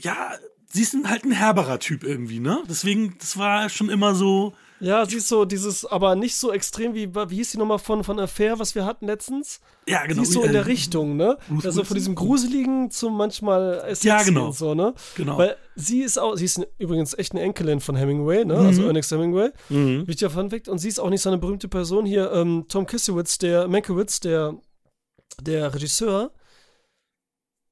[0.00, 0.32] ja,
[0.72, 2.62] sie ist halt ein herberer Typ irgendwie, ne?
[2.68, 4.54] Deswegen, das war schon immer so.
[4.82, 8.02] Ja, sie ist so dieses, aber nicht so extrem wie, wie hieß die nochmal von,
[8.02, 9.60] von Affair, was wir hatten letztens?
[9.86, 10.16] Ja, genau.
[10.16, 11.38] Sie ist so in der äh, Richtung, ne?
[11.48, 14.46] Ruth Also von diesem Gruseligen zum manchmal sexy Ja, genau.
[14.46, 14.92] und so, ne?
[15.14, 15.38] Genau.
[15.38, 18.58] Weil sie ist auch, sie ist übrigens echt eine Enkelin von Hemingway, ne?
[18.58, 19.50] Also Ernest Hemingway.
[19.68, 20.08] Mhm.
[20.08, 20.68] Wichtiger Funfact.
[20.68, 22.32] Und sie ist auch nicht so eine berühmte Person hier.
[22.32, 24.56] Ähm, Tom Kissewitz, der Mankiewicz, der,
[25.40, 26.32] der Regisseur,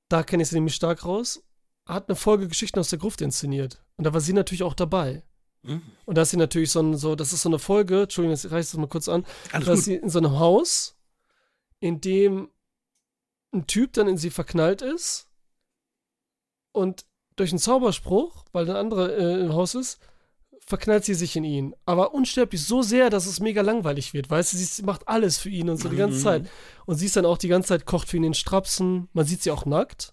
[0.08, 1.42] da kenne ich sie nämlich stark raus,
[1.88, 3.82] hat eine Folge Geschichten aus der Gruft inszeniert.
[3.96, 5.24] Und da war sie natürlich auch dabei.
[5.62, 5.82] Mhm.
[6.06, 8.46] Und da ist sie natürlich so, ein, so das ist so eine Folge, Entschuldigung, jetzt
[8.46, 10.96] reiche ich das mal kurz an, Alles da ist sie in so einem Haus,
[11.80, 12.50] in dem
[13.52, 15.28] ein Typ dann in sie verknallt ist
[16.72, 17.04] und
[17.36, 19.98] durch einen Zauberspruch, weil ein anderer äh, im Haus ist,
[20.66, 21.74] verknallt sie sich in ihn.
[21.84, 25.48] Aber unsterblich so sehr, dass es mega langweilig wird, weißt du, sie macht alles für
[25.48, 26.22] ihn und so die ganze Mhm.
[26.22, 26.50] Zeit.
[26.86, 29.08] Und sie ist dann auch die ganze Zeit, kocht für ihn den Strapsen.
[29.12, 30.12] Man sieht sie auch nackt.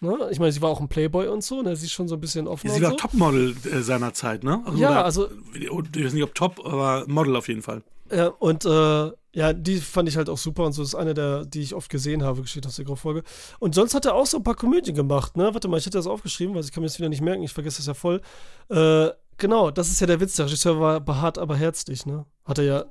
[0.00, 0.28] Ne?
[0.30, 1.76] Ich meine, sie war auch ein Playboy und so, ne?
[1.76, 2.70] sie ist schon so ein bisschen offen.
[2.70, 2.96] Sie war so.
[2.96, 4.62] Topmodel äh, seiner Zeit, ne?
[4.76, 5.70] Ja, oder- also- Ich
[6.04, 7.82] weiß nicht, ob Top, aber Model auf jeden Fall.
[8.10, 11.44] Ja, und äh, ja, die fand ich halt auch super und so ist eine der,
[11.44, 13.22] die ich oft gesehen habe, Geschichte aus der Folge.
[13.58, 15.50] Und sonst hat er auch so ein paar Komödien gemacht, ne?
[15.52, 17.52] Warte mal, ich hätte das aufgeschrieben, weil ich kann mir das wieder nicht merken, ich
[17.52, 18.20] vergesse das ja voll.
[18.68, 19.08] Äh,
[19.38, 22.24] genau, das ist ja der Witz, der Regisseur war behaart, aber herzlich, ne?
[22.44, 22.76] Hat er ja.
[22.78, 22.86] Hat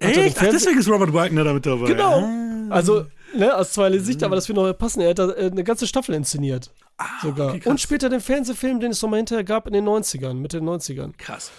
[0.00, 0.36] er Echt?
[0.38, 1.86] Ach, Fernseh- deswegen ist Robert Wagner damit dabei.
[1.86, 2.20] Genau.
[2.20, 2.66] Ah.
[2.70, 5.00] Also, ne, aus zwei Sicht, aber das wird noch passen.
[5.00, 6.70] Er hat da äh, eine ganze Staffel inszeniert.
[6.96, 7.54] Ah, Sogar.
[7.54, 10.68] okay, und später den Fernsehfilm, den es nochmal hinterher gab in den 90ern, Mitte den
[10.68, 11.16] 90ern.
[11.16, 11.50] Krass.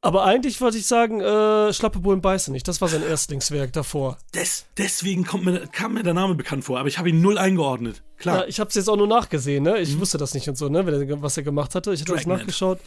[0.00, 2.66] Aber eigentlich wollte ich sagen, äh, Schlappe Bullen beißen nicht.
[2.66, 4.16] Das war sein Erstlingswerk davor.
[4.34, 7.36] Des, deswegen kommt mir, kam mir der Name bekannt vor, aber ich habe ihn null
[7.36, 8.02] eingeordnet.
[8.16, 8.38] Klar.
[8.42, 9.78] Ja, ich habe es jetzt auch nur nachgesehen, ne?
[9.80, 10.86] Ich wusste das nicht und so, ne?
[11.20, 11.92] Was er gemacht hatte.
[11.92, 12.38] Ich hatte das Dragnet.
[12.38, 12.78] nachgeschaut.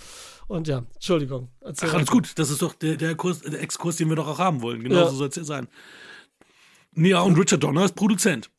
[0.47, 1.49] Und ja, Entschuldigung.
[1.63, 2.31] Ach, alles gut.
[2.37, 4.81] Das ist doch der, der, Kurs, der Exkurs, den wir doch auch haben wollen.
[4.83, 5.07] Genau Ja.
[5.09, 5.67] so soll es ja sein.
[6.95, 8.49] Ja, und Richard Donner ist Produzent.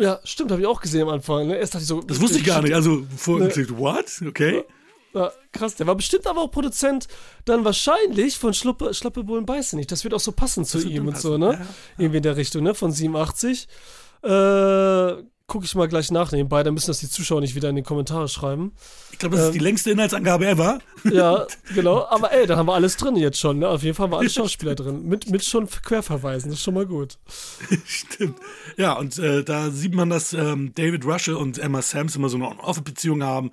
[0.00, 1.48] Ja, stimmt, habe ich auch gesehen am Anfang.
[1.48, 1.56] Ne?
[1.56, 2.00] Erst dachte ich so.
[2.02, 2.74] Das wusste ich gar nicht.
[2.74, 3.50] Also, vor Nee.
[3.70, 4.22] what?
[4.26, 4.64] Okay.
[5.14, 7.08] Ja, krass, der war bestimmt aber auch Produzent
[7.46, 9.90] dann wahrscheinlich von Schluppe, Schlappe Bullen beißen nicht.
[9.90, 11.46] Das wird auch so passen zu Das ihm und so, passen, ne?
[11.46, 11.66] ja, ja.
[11.96, 12.74] Irgendwie in der Richtung, ne?
[12.74, 13.66] Von 87.
[14.22, 14.28] Äh,
[15.48, 17.82] gucke ich mal gleich nach nebenbei, dann müssen das die Zuschauer nicht wieder in die
[17.82, 18.72] Kommentare schreiben.
[19.12, 19.52] Ich glaube, das ist Ähm.
[19.54, 20.78] die längste Inhaltsangabe ever.
[21.10, 22.06] Ja, genau.
[22.06, 23.68] Aber ey, da haben wir alles drin jetzt schon, ne?
[23.68, 25.06] Auf jeden Fall haben wir alle Schauspieler drin.
[25.06, 27.16] Mit, mit schon Querverweisen, das ist schon mal gut.
[27.86, 28.38] Stimmt.
[28.76, 32.36] Ja, und äh, da sieht man, dass ähm, David Russell und Emma Sams immer so
[32.36, 33.50] eine On-Off-Beziehung haben.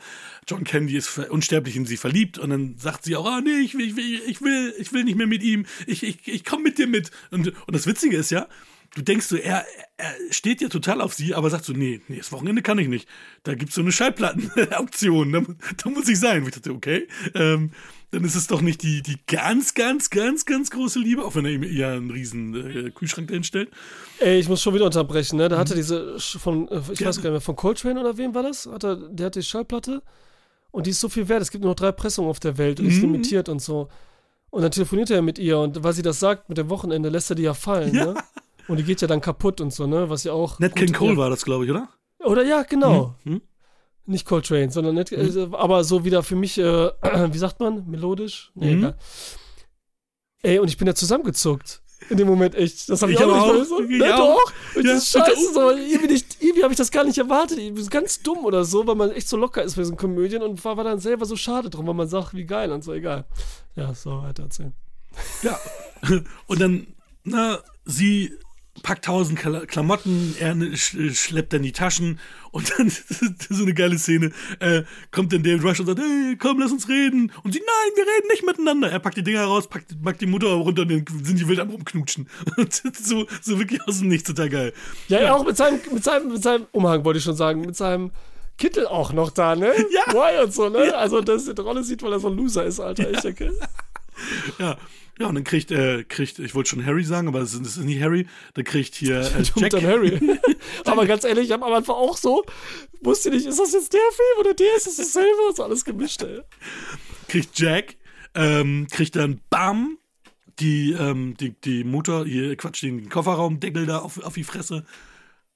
[0.49, 3.73] John Candy ist unsterblich in sie verliebt und dann sagt sie auch, ah nee, ich
[3.73, 5.65] will, ich will, ich will, ich will nicht mehr mit ihm.
[5.87, 7.11] Ich, ich, ich komme mit dir mit.
[7.31, 8.47] Und, und das Witzige ist ja,
[8.95, 9.65] du denkst so, er,
[9.97, 12.87] er steht ja total auf sie, aber sagt so, nee, nee, das Wochenende kann ich
[12.87, 13.07] nicht.
[13.43, 15.31] Da gibt's so eine Schallplatten-Auktion.
[15.31, 15.41] Da,
[15.83, 16.41] da muss ich sein.
[16.41, 17.71] Und ich dachte, okay, ähm,
[18.11, 21.45] dann ist es doch nicht die, die ganz, ganz, ganz, ganz große Liebe, auch wenn
[21.45, 22.53] er ihm eher einen riesen
[22.87, 23.69] äh, Kühlschrank dahin stellt.
[24.19, 25.49] Ey, ich muss schon wieder unterbrechen, ne?
[25.49, 25.59] Da Mhm.
[25.59, 28.43] hatte diese Sch- von, äh, ich weiß gar nicht mehr, von Coltrane oder wem war
[28.43, 28.65] das?
[28.67, 30.01] Hat er, der hat die Schallplatte
[30.71, 31.41] und die ist so viel wert.
[31.41, 33.01] Es gibt nur noch drei Pressungen auf der Welt und ist Mhm.
[33.13, 33.89] limitiert und so.
[34.51, 37.29] Und dann telefoniert er mit ihr und weil sie das sagt mit dem Wochenende, lässt
[37.29, 38.05] er die ja fallen, Ja.
[38.05, 38.13] ne?
[38.67, 40.09] Und die geht ja dann kaputt und so, ne?
[40.09, 40.59] Was ja auch.
[40.59, 41.17] Ned gut- King Cole ja.
[41.17, 41.89] war das, glaube ich, oder?
[42.23, 43.15] Oder ja, genau.
[43.23, 43.41] Hm?
[44.07, 45.51] Nicht Coltrane, sondern nicht, Mhm.
[45.53, 46.63] äh, aber so wieder für mich, äh,
[47.31, 48.51] wie sagt man, melodisch?
[48.55, 48.79] Nee, Mhm.
[48.79, 48.97] egal.
[50.43, 51.81] Ey, und ich bin ja zusammengezuckt.
[52.09, 52.87] In dem Moment echt.
[52.89, 53.65] Das habe ich, Ich auch nicht auch.
[53.65, 54.35] so, Ich ne, auch.
[54.37, 54.53] doch.
[54.75, 55.53] Und Ja, das ist scheiße.
[55.53, 57.57] So, irgendwie nicht- irgendwie habe ich das gar nicht erwartet.
[57.57, 60.43] Ich bin ganz dumm oder so, weil man echt so locker ist bei diesen Komödien
[60.43, 62.93] und war, war dann selber so schade drum, weil man sagt, wie geil und so,
[62.93, 63.25] egal.
[63.75, 64.73] Ja, so, weiter erzählen.
[65.41, 65.57] Ja.
[66.47, 66.87] Und dann,
[67.23, 68.37] na, sie
[68.83, 72.19] packt tausend Kla Klamotten, er ne- sch schleppt dann die Taschen
[72.51, 72.89] und dann
[73.49, 76.87] so eine geile Szene, äh, kommt dann David Rush und sagt, hey, komm, lass uns
[76.87, 77.31] reden.
[77.43, 78.89] Und sie, nein, wir reden nicht miteinander.
[78.91, 81.59] Er packt die Dinger raus, packt, packt die Mutter runter und dann sind die wild
[81.59, 82.29] am rumknutschen.
[82.57, 84.73] Und so, so wirklich aus dem Nichts, total geil.
[85.07, 85.33] Ja, ja.
[85.33, 88.11] auch mit seinem, mit seinem, mit seinem Umhang wollte ich schon sagen, mit seinem
[88.57, 89.73] Kittel auch noch da, ne?
[89.91, 90.13] Ja.
[90.13, 90.95] Why und so, ne?
[90.95, 93.09] Also, dass er die Rolle sieht, weil er so ein Loser ist, Alter.
[93.11, 93.53] Ich denke.
[94.59, 94.77] Ja.
[95.17, 97.77] Ja, und dann kriegt, äh, kriegt, ich wollte schon Harry sagen, aber es ist, es
[97.77, 99.71] ist nicht Harry, dann kriegt hier äh, Jack.
[99.71, 100.19] dann Harry.
[100.85, 102.43] Aber ganz ehrlich, ich habe am Anfang auch so,
[103.01, 104.75] wusste nicht, ist das jetzt der Film oder der?
[104.75, 105.39] Ist das dasselbe?
[105.51, 106.41] Ist alles gemischt, ey.
[107.29, 107.95] kriegt Jack,
[108.33, 109.97] ähm, kriegt dann BAM,
[110.59, 114.85] die, ähm, die, die Mutter, hier, Quatsch, den Kofferraumdeckel da auf, auf die Fresse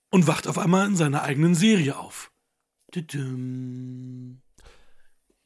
[0.09, 2.31] und wacht auf einmal in seiner eigenen Serie auf.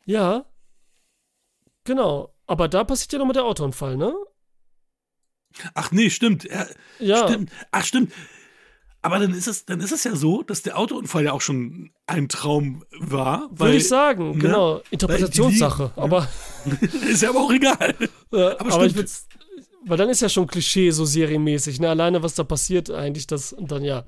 [0.05, 0.45] Ja.
[1.83, 2.33] Genau.
[2.47, 4.13] Aber da passiert ja noch mit der Autounfall, ne?
[5.75, 6.45] Ach nee, stimmt.
[6.45, 6.67] Er,
[6.99, 7.27] Ja.
[7.27, 7.51] Stimmt.
[7.71, 8.11] Ach, stimmt.
[9.01, 11.91] Aber dann ist es, dann ist es ja so, dass der Autounfall ja auch schon
[12.07, 13.49] ein Traum war.
[13.51, 14.37] Weil, Würde ich sagen, ne?
[14.39, 14.81] genau.
[14.91, 15.91] Interpretationssache.
[15.95, 16.27] Die- aber
[17.09, 17.95] Ist ja aber auch egal.
[18.31, 18.95] äh, Aber aber, ich stimmt.
[18.95, 19.27] würd's,
[19.85, 21.89] weil dann ist ja schon Klischee so serienmäßig, ne?
[21.89, 24.05] Alleine was da passiert eigentlich, das und dann ja.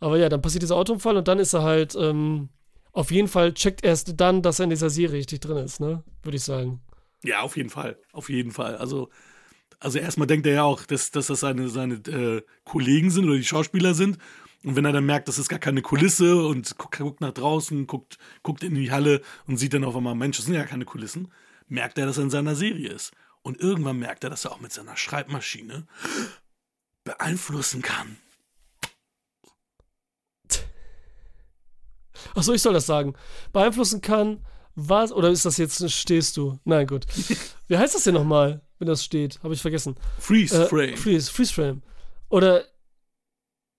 [0.00, 2.48] Aber ja, dann passiert dieser Autounfall und dann ist er halt ähm,
[2.92, 6.02] auf jeden Fall checkt erst dann, dass er in dieser Serie richtig drin ist, ne?
[6.24, 6.80] Würde ich sagen.
[7.22, 7.98] Ja, auf jeden Fall.
[8.12, 8.76] Auf jeden Fall.
[8.76, 9.10] Also,
[9.78, 13.36] also erstmal denkt er ja auch, dass, dass das seine, seine äh, Kollegen sind oder
[13.36, 14.18] die Schauspieler sind.
[14.62, 17.86] Und wenn er dann merkt, das ist gar keine Kulisse und guckt, guckt nach draußen,
[17.86, 20.84] guckt, guckt in die Halle und sieht dann auf einmal, Mensch, das sind ja keine
[20.84, 21.32] Kulissen,
[21.66, 23.12] merkt er, dass er in seiner Serie ist.
[23.42, 25.86] Und irgendwann merkt er, dass er auch mit seiner Schreibmaschine
[27.04, 28.18] beeinflussen kann.
[32.34, 33.14] Achso, ich soll das sagen.
[33.52, 34.44] Beeinflussen kann,
[34.88, 36.58] was, oder ist das jetzt, stehst du?
[36.64, 37.06] Nein, gut.
[37.68, 39.40] Wie heißt das denn nochmal, wenn das steht?
[39.42, 39.96] Habe ich vergessen.
[40.18, 40.96] Freeze Äh, Frame.
[40.96, 41.82] Freeze, Freeze Frame.
[42.28, 42.64] Oder,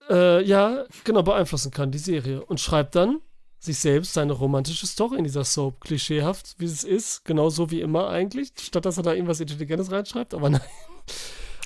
[0.10, 2.46] äh, ja, genau, beeinflussen kann die Serie.
[2.46, 3.22] Und schreibt dann
[3.60, 5.82] sich selbst seine romantische Story in dieser Soap.
[5.82, 7.24] Klischeehaft, wie es ist.
[7.26, 8.52] Genauso wie immer eigentlich.
[8.60, 10.34] Statt dass er da irgendwas Intelligentes reinschreibt.
[10.34, 10.62] Aber nein.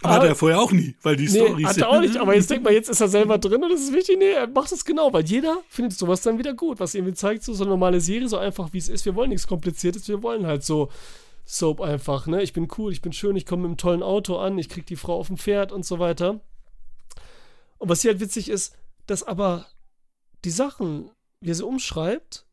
[0.01, 2.17] Aber hat er ja vorher auch nie, weil die Nee, Storys hat er auch nicht,
[2.17, 4.17] aber jetzt denkt man, jetzt ist er selber drin und das ist wichtig.
[4.17, 7.43] Nee, er macht es genau, weil jeder findet sowas dann wieder gut, was irgendwie zeigt,
[7.43, 9.05] so, so eine normale Serie, so einfach wie es ist.
[9.05, 10.89] Wir wollen nichts Kompliziertes, wir wollen halt so
[11.45, 12.41] Soap einfach, ne?
[12.41, 14.85] Ich bin cool, ich bin schön, ich komme mit einem tollen Auto an, ich krieg
[14.85, 16.41] die Frau auf dem Pferd und so weiter.
[17.77, 19.67] Und was hier halt witzig ist, dass aber
[20.43, 22.45] die Sachen, wie er sie umschreibt,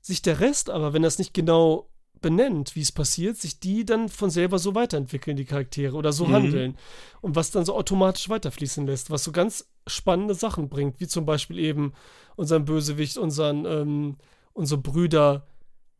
[0.00, 1.88] sich der Rest aber, wenn er es nicht genau
[2.20, 6.26] benennt, wie es passiert, sich die dann von selber so weiterentwickeln, die Charaktere, oder so
[6.26, 6.32] Mhm.
[6.32, 6.78] handeln.
[7.20, 11.26] Und was dann so automatisch weiterfließen lässt, was so ganz spannende Sachen bringt, wie zum
[11.26, 11.92] Beispiel eben
[12.36, 14.16] unseren Bösewicht, unseren, ähm,
[14.52, 15.46] unsere Brüder,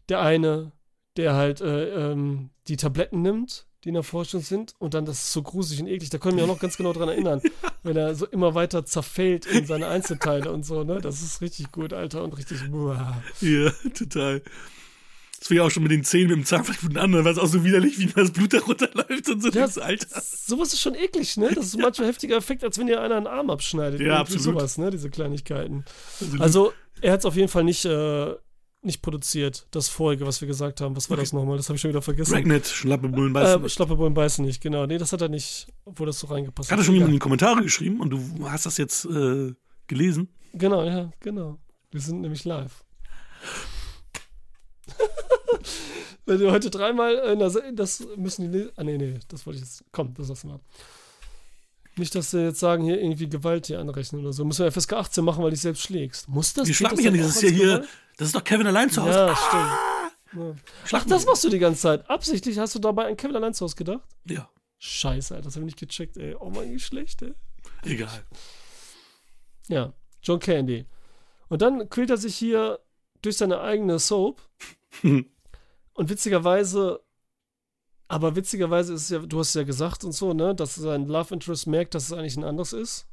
[0.08, 0.72] der eine,
[1.16, 5.18] der halt äh, ähm, die Tabletten nimmt, die in der Forschung sind, und dann das
[5.18, 7.40] ist so gruselig und eklig, da können wir auch noch ganz genau dran erinnern,
[7.84, 11.00] wenn er so immer weiter zerfällt in seine Einzelteile und so, ne?
[11.00, 12.68] Das ist richtig gut, Alter, und richtig.
[12.70, 13.22] Buah.
[13.40, 14.42] Ja, total.
[15.38, 17.38] Das fing ja auch schon mit den Zähnen mit dem Zahnfleischbluten an, dann war es
[17.38, 19.48] auch so widerlich, wie das Blut da runterläuft und so.
[19.50, 20.20] Ja, das Alter.
[20.20, 21.50] Sowas ist schon eklig, ne?
[21.54, 24.00] Das ist manchmal ein heftiger Effekt, als wenn dir einer einen Arm abschneidet.
[24.00, 24.42] Ja, absolut.
[24.42, 24.90] sowas, ne?
[24.90, 25.84] Diese Kleinigkeiten.
[26.40, 28.34] Also, er hat es auf jeden Fall nicht, äh,
[28.82, 30.96] nicht produziert, das vorige, was wir gesagt haben.
[30.96, 31.56] Was war das nochmal?
[31.56, 32.32] Das habe ich schon wieder vergessen.
[32.32, 33.64] Dragnet, Schlappe Bullen beißen.
[33.64, 34.86] Äh, Schlappe Bullen beißen nicht, genau.
[34.86, 37.20] Nee, das hat er nicht, obwohl das so reingepasst Hat er schon jemand in die
[37.20, 39.52] Kommentare geschrieben und du hast das jetzt äh,
[39.86, 40.28] gelesen?
[40.52, 41.58] Genau, ja, genau.
[41.90, 42.84] Wir sind nämlich live.
[46.28, 48.68] Wenn du heute dreimal in der Se das müssen die.
[48.76, 49.84] Ah, nee, nee, das wollte ich jetzt.
[49.92, 50.60] Komm, das lassen wir.
[51.96, 54.44] Nicht, dass sie jetzt sagen, hier irgendwie Gewalt hier anrechnen oder so.
[54.44, 56.28] Müssen wir FSK 18 machen, weil du dich selbst schlägst.
[56.28, 56.66] Muss das?
[56.66, 57.84] Geht schlag mich ja nicht, auch das ist ja hier,
[58.18, 59.18] das ist doch Kevin allein zu Hause.
[59.18, 60.44] Ja, stimmt.
[60.44, 60.54] Ja.
[60.84, 62.08] Schlag Ach, das machst du die ganze Zeit.
[62.08, 64.02] Absichtlich hast du dabei an Kevin allein zu Hause gedacht?
[64.28, 66.36] Ja, Scheiße, Alter, das habe ich nicht gecheckt, ey.
[66.38, 67.34] Oh mein Geschlecht, ey.
[67.84, 68.24] egal.
[69.68, 70.86] Ja, John Candy.
[71.48, 72.78] Und dann quält er sich hier
[73.22, 74.40] durch seine eigene Soap.
[75.98, 77.00] und witzigerweise,
[78.06, 81.08] aber witzigerweise ist es ja, du hast es ja gesagt und so, ne, dass sein
[81.08, 83.08] Love Interest merkt, dass es eigentlich ein anderes ist.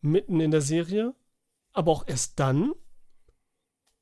[0.00, 1.14] Mitten in der Serie.
[1.74, 2.72] Aber auch erst dann,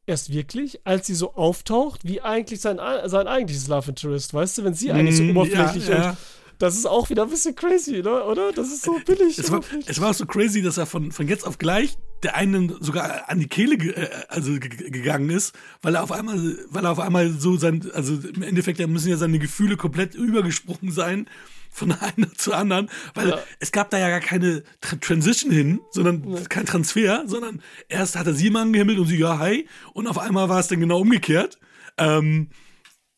[0.06, 4.64] erst wirklich, als sie so auftaucht, wie eigentlich sein, sein eigentliches Love Interest, weißt du,
[4.64, 6.10] wenn sie eigentlich so Mm, oberflächlich ja, ja.
[6.10, 6.18] und
[6.58, 8.22] das ist auch wieder ein bisschen crazy, ne?
[8.22, 8.52] oder?
[8.52, 9.36] Das ist so billig.
[9.36, 12.34] Es war, es war auch so crazy, dass er von, von jetzt auf gleich der
[12.34, 16.12] einen sogar an die Kehle ge, äh, also ge- ge- gegangen ist, weil er auf
[16.12, 19.76] einmal, weil er auf einmal so sein, also im Endeffekt da müssen ja seine Gefühle
[19.76, 21.28] komplett übergesprungen sein
[21.70, 23.38] von einer zur anderen, weil Ja.
[23.60, 28.26] es gab da ja gar keine Tra Transition hin, sondern kein Transfer, sondern erst hat
[28.26, 31.00] er sie mal angehimmelt und sie, ja, hi, und auf einmal war es dann genau
[31.00, 31.58] umgekehrt.
[31.98, 32.48] Ähm,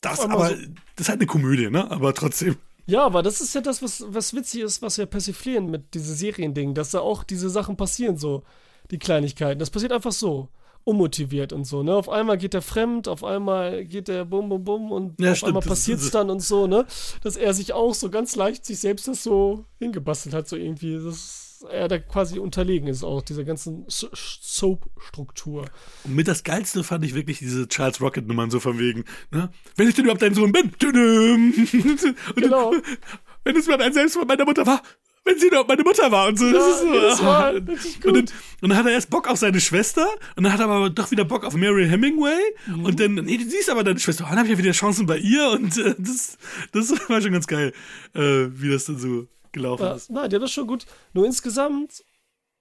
[0.00, 0.54] das einmal aber, so-
[0.96, 1.88] das ist halt eine Komödie, ne?
[1.90, 2.56] Aber trotzdem.
[2.86, 6.14] Ja, aber das ist ja das, was, was witzig ist, was wir persiflieren mit diesem
[6.16, 8.44] Seriending, dass da auch diese Sachen passieren, so,
[8.90, 9.58] die Kleinigkeiten.
[9.58, 10.48] Das passiert einfach so,
[10.84, 11.94] unmotiviert und so, ne?
[11.94, 15.36] Auf einmal geht er fremd, auf einmal geht er bum, bum, bum und Ja, auf
[15.38, 16.86] stimmt, einmal passiert's das- dann und so, ne?
[17.22, 20.98] Dass er sich auch so ganz leicht sich selbst das so hingebastelt hat, so irgendwie.
[21.02, 25.64] Das er da quasi unterlegen ist auch, dieser ganzen So- Soap-Struktur.
[26.04, 29.50] Und mit das Geilste fand ich wirklich diese Charles Rocket-Nummern so von wegen, ne?
[29.76, 30.72] Wenn ich denn überhaupt dein Sohn bin.
[32.36, 32.72] Genau.
[33.44, 34.82] Wenn es mal ein Selbstmord meiner Mutter war.
[35.28, 36.46] Wenn sie überhaupt meine Mutter war und so.
[36.46, 36.92] Ja, das ist so.
[36.94, 37.56] jedes Mal.
[37.56, 38.32] und, Richtig dann, gut.
[38.62, 41.10] und dann hat er erst Bock auf seine Schwester und dann hat er aber doch
[41.10, 42.84] wieder Bock auf Mary Hemingway Mhm.
[42.84, 44.24] und dann, nee, sie ist aber deine Schwester.
[44.24, 46.38] Dann habe ich ja wieder Chancen bei ihr und äh, das,
[46.72, 47.72] das war schon ganz geil,
[48.14, 50.10] äh, wie das dann so gelaufen Ja, ist.
[50.10, 50.86] nein, der ist schon gut.
[51.12, 52.02] Nur insgesamt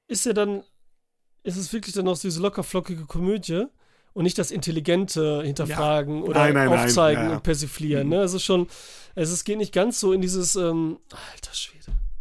[0.08, 0.64] ist ja dann,
[1.44, 3.66] ist es wirklich dann noch so diese lockerflockige Komödie
[4.14, 7.36] und nicht das intelligente Hinterfragen oder Nein, nein, nein, Aufzeigen ja, ja.
[7.38, 8.10] und Persiflieren.
[8.10, 8.22] Ne?
[8.22, 8.68] Es ist schon,
[9.16, 10.98] es ist, geht nicht ganz so in dieses, ähm,
[11.34, 11.78] alter Schwede.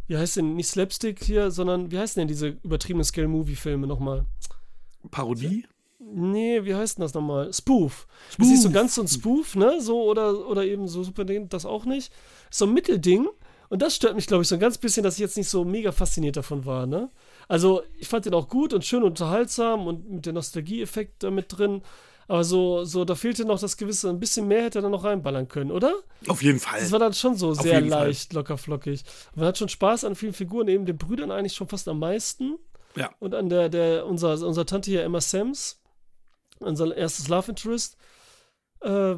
[0.06, 4.24] Wie heißt denn, nicht Slapstick hier, sondern wie heißen denn diese übertriebenen Scale-Movie-Filme nochmal?
[5.10, 5.66] Parodie?
[5.98, 7.52] Nee, wie heißt denn das nochmal?
[7.52, 8.06] Spoof.
[8.30, 8.46] Spoof.
[8.46, 9.80] Das ist so ganz so ein Spoof, ne?
[9.80, 12.12] So oder, oder eben so super Ding, das auch nicht.
[12.50, 13.28] So ein Mittelding.
[13.68, 15.64] Und das stört mich, glaube ich, so ein ganz bisschen, dass ich jetzt nicht so
[15.64, 17.10] mega fasziniert davon war, ne?
[17.48, 21.46] Also, ich fand den auch gut und schön unterhaltsam und mit der Nostalgie-Effekt da mit
[21.56, 21.82] drin.
[22.28, 25.04] Aber so, so, da fehlte noch das gewisse, ein bisschen mehr hätte er da noch
[25.04, 25.94] reinballern können, oder?
[26.26, 26.80] Auf jeden Fall.
[26.80, 28.06] Das war dann schon so sehr jeden Fall.
[28.06, 29.04] leicht, locker flockig.
[29.32, 32.00] Und man hat schon Spaß an vielen Figuren, eben den Brüdern eigentlich schon fast am
[32.00, 32.58] meisten.
[32.96, 33.10] Ja.
[33.20, 35.80] Und an der, der, unser, unser Tante hier, Emma Sams,
[36.58, 37.96] unser erstes Love Interest.
[38.80, 39.16] Äh,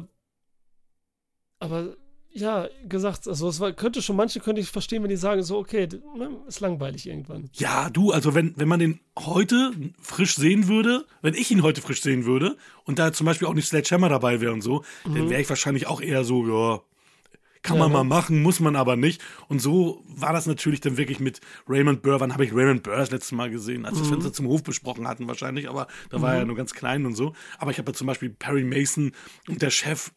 [1.59, 1.95] aber
[2.31, 5.57] ja, gesagt, also es war, könnte schon, manche könnte ich verstehen, wenn die sagen, so,
[5.57, 7.49] okay, ne, ist langweilig irgendwann.
[7.53, 11.81] Ja, du, also wenn, wenn man den heute frisch sehen würde, wenn ich ihn heute
[11.81, 15.29] frisch sehen würde und da zum Beispiel auch nicht Sledgehammer dabei wäre und so, dann
[15.29, 16.81] wäre ich wahrscheinlich auch eher so, ja,
[17.61, 17.81] kann Mhm.
[17.81, 17.97] Ja, man ne?
[18.09, 19.21] mal machen, muss man aber nicht.
[19.49, 22.21] Und so war das natürlich dann wirklich mit Raymond Burr.
[22.21, 23.85] Wann habe ich Raymond Burr das letzte Mal gesehen?
[23.85, 24.03] Als wir Mhm.
[24.03, 27.05] das Fenster zum Hof besprochen hatten wahrscheinlich, aber da war er ja nur ganz klein
[27.05, 27.33] und so.
[27.57, 29.11] Aber ich habe ja zum Beispiel Perry Mason
[29.49, 30.11] und der Chef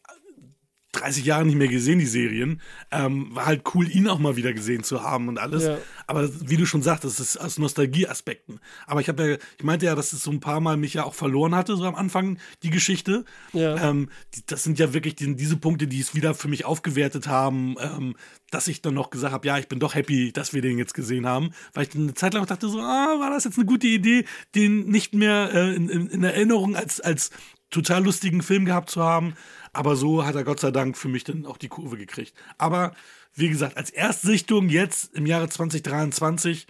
[0.93, 2.61] 30 Jahre nicht mehr gesehen, die Serien.
[2.91, 5.63] Ähm, war halt cool, ihn auch mal wieder gesehen zu haben und alles.
[5.63, 5.77] Ja.
[6.07, 8.59] Aber wie du schon sagst, das ist aus Nostalgieaspekten.
[8.85, 11.03] Aber ich habe ja, ich meinte ja, dass es so ein paar Mal mich ja
[11.03, 13.25] auch verloren hatte, so am Anfang, die Geschichte.
[13.53, 13.89] Ja.
[13.89, 17.27] Ähm, die, das sind ja wirklich die, diese Punkte, die es wieder für mich aufgewertet
[17.27, 18.15] haben, ähm,
[18.51, 20.93] dass ich dann noch gesagt habe, ja, ich bin doch happy, dass wir den jetzt
[20.93, 21.51] gesehen haben.
[21.73, 24.25] Weil ich dann eine Zeit lang dachte, so, ah, war das jetzt eine gute Idee,
[24.53, 27.31] den nicht mehr äh, in, in, in Erinnerung als, als
[27.73, 29.33] total lustigen Film gehabt zu haben.
[29.73, 32.33] Aber so hat er Gott sei Dank für mich dann auch die Kurve gekriegt.
[32.57, 32.93] Aber
[33.35, 36.67] wie gesagt, als Erstsichtung jetzt im Jahre 2023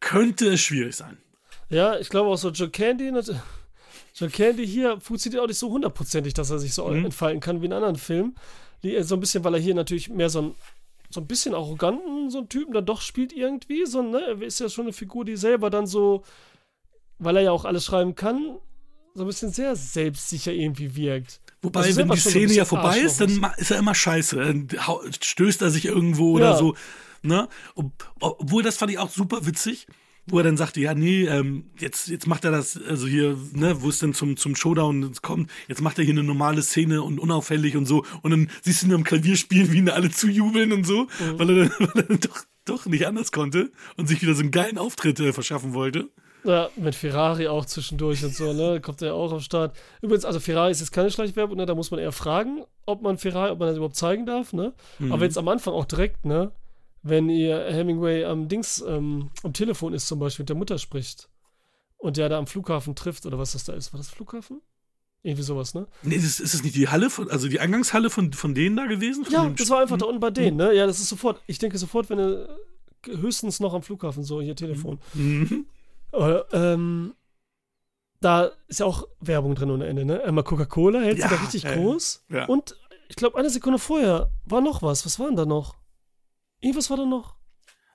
[0.00, 1.18] könnte es schwierig sein.
[1.70, 3.12] Ja, ich glaube auch so, John Candy,
[4.14, 7.06] John Candy hier funktioniert auch nicht so hundertprozentig, dass er sich so Mhm.
[7.06, 8.36] entfalten kann wie in anderen Filmen.
[8.82, 10.54] Äh, So ein bisschen, weil er hier natürlich mehr so ein,
[11.10, 13.84] so ein bisschen arroganten, so einen Typen dann doch spielt irgendwie.
[13.86, 14.20] So, ne?
[14.20, 16.24] Er ist ja schon eine Figur, die selber dann so,
[17.18, 18.56] weil er ja auch alles schreiben kann,
[19.14, 21.40] so ein bisschen sehr selbstsicher irgendwie wirkt.
[21.62, 23.70] Wobei, Also wenn die Szene ja vorbei ist, Arschloch dann ist.
[23.70, 24.36] er immer scheiße.
[24.36, 24.68] Dann
[25.20, 26.56] stößt er sich irgendwo oder Ja.
[26.56, 26.74] so.
[27.22, 27.48] Ne?
[27.74, 29.86] Ob, obwohl, das fand ich auch super witzig,
[30.26, 33.82] wo er dann sagte, ja, nee, ähm, jetzt, jetzt macht er das, also hier, ne,
[33.82, 37.18] wo es dann zum, zum Showdown kommt, jetzt macht er hier eine normale Szene und
[37.18, 38.06] unauffällig und so.
[38.22, 41.38] Und dann siehst du ihn am Klavier spielen, wie ihn alle zujubeln und so, Mhm.
[41.38, 44.40] weil er dann, weil er dann doch, doch nicht anders konnte und sich wieder so
[44.40, 46.08] einen geilen Auftritt äh, verschaffen wollte.
[46.44, 48.80] Ja, mit Ferrari auch zwischendurch und so, ne?
[48.82, 49.76] Kommt er ja auch am Start.
[50.00, 51.66] Übrigens, also Ferrari ist jetzt keine Schleichwerbung, ne?
[51.66, 54.72] Da muss man eher fragen, ob man Ferrari, ob man das überhaupt zeigen darf, ne?
[54.98, 55.12] Mhm.
[55.12, 56.52] Aber jetzt am Anfang auch direkt, ne?
[57.02, 61.28] Wenn ihr Hemingway am Dings, ähm, am Telefon ist zum Beispiel, mit der Mutter spricht
[61.96, 63.92] und der da am Flughafen trifft, oder was das da ist.
[63.92, 64.60] War das Flughafen?
[65.22, 65.86] Irgendwie sowas, ne?
[66.02, 68.86] Nee, ist, ist es nicht die Halle, von, also die Eingangshalle von, von denen da
[68.86, 69.24] gewesen?
[69.24, 70.72] Von Ja, das war einfach da unten bei denen, ne?
[70.72, 71.42] Ja, das ist sofort.
[71.46, 72.48] Ich denke sofort, wenn er
[73.06, 74.98] höchstens noch am Flughafen so hier Telefon.
[75.12, 75.66] Mhm.
[76.12, 77.14] Oder, ähm,
[78.20, 80.22] da ist ja auch Werbung drin ohne Ende, ne?
[80.22, 82.26] Einmal Coca-Cola hält Ja, sie da richtig ja, groß.
[82.28, 82.46] ja.
[82.46, 82.76] Und
[83.08, 85.06] ich glaube, eine Sekunde vorher war noch was.
[85.06, 85.76] Was war denn da noch?
[86.60, 87.36] Irgendwas war da noch.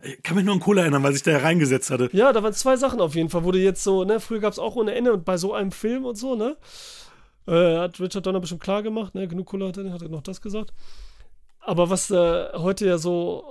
[0.02, 2.10] Ich kann mich nur an Cola erinnern, weil sich da reingesetzt hatte.
[2.12, 4.60] Ja, da waren zwei Sachen auf jeden Fall, du jetzt so, ne, früher gab es
[4.60, 6.58] auch ohne Ende und bei so einem Film und so, ne?
[7.48, 9.28] Äh, hat Richard Donner bestimmt klar gemacht, ne?
[9.28, 10.74] Genug Kohle hat er, hat er noch das gesagt.
[11.60, 13.44] Aber was äh, heute ja so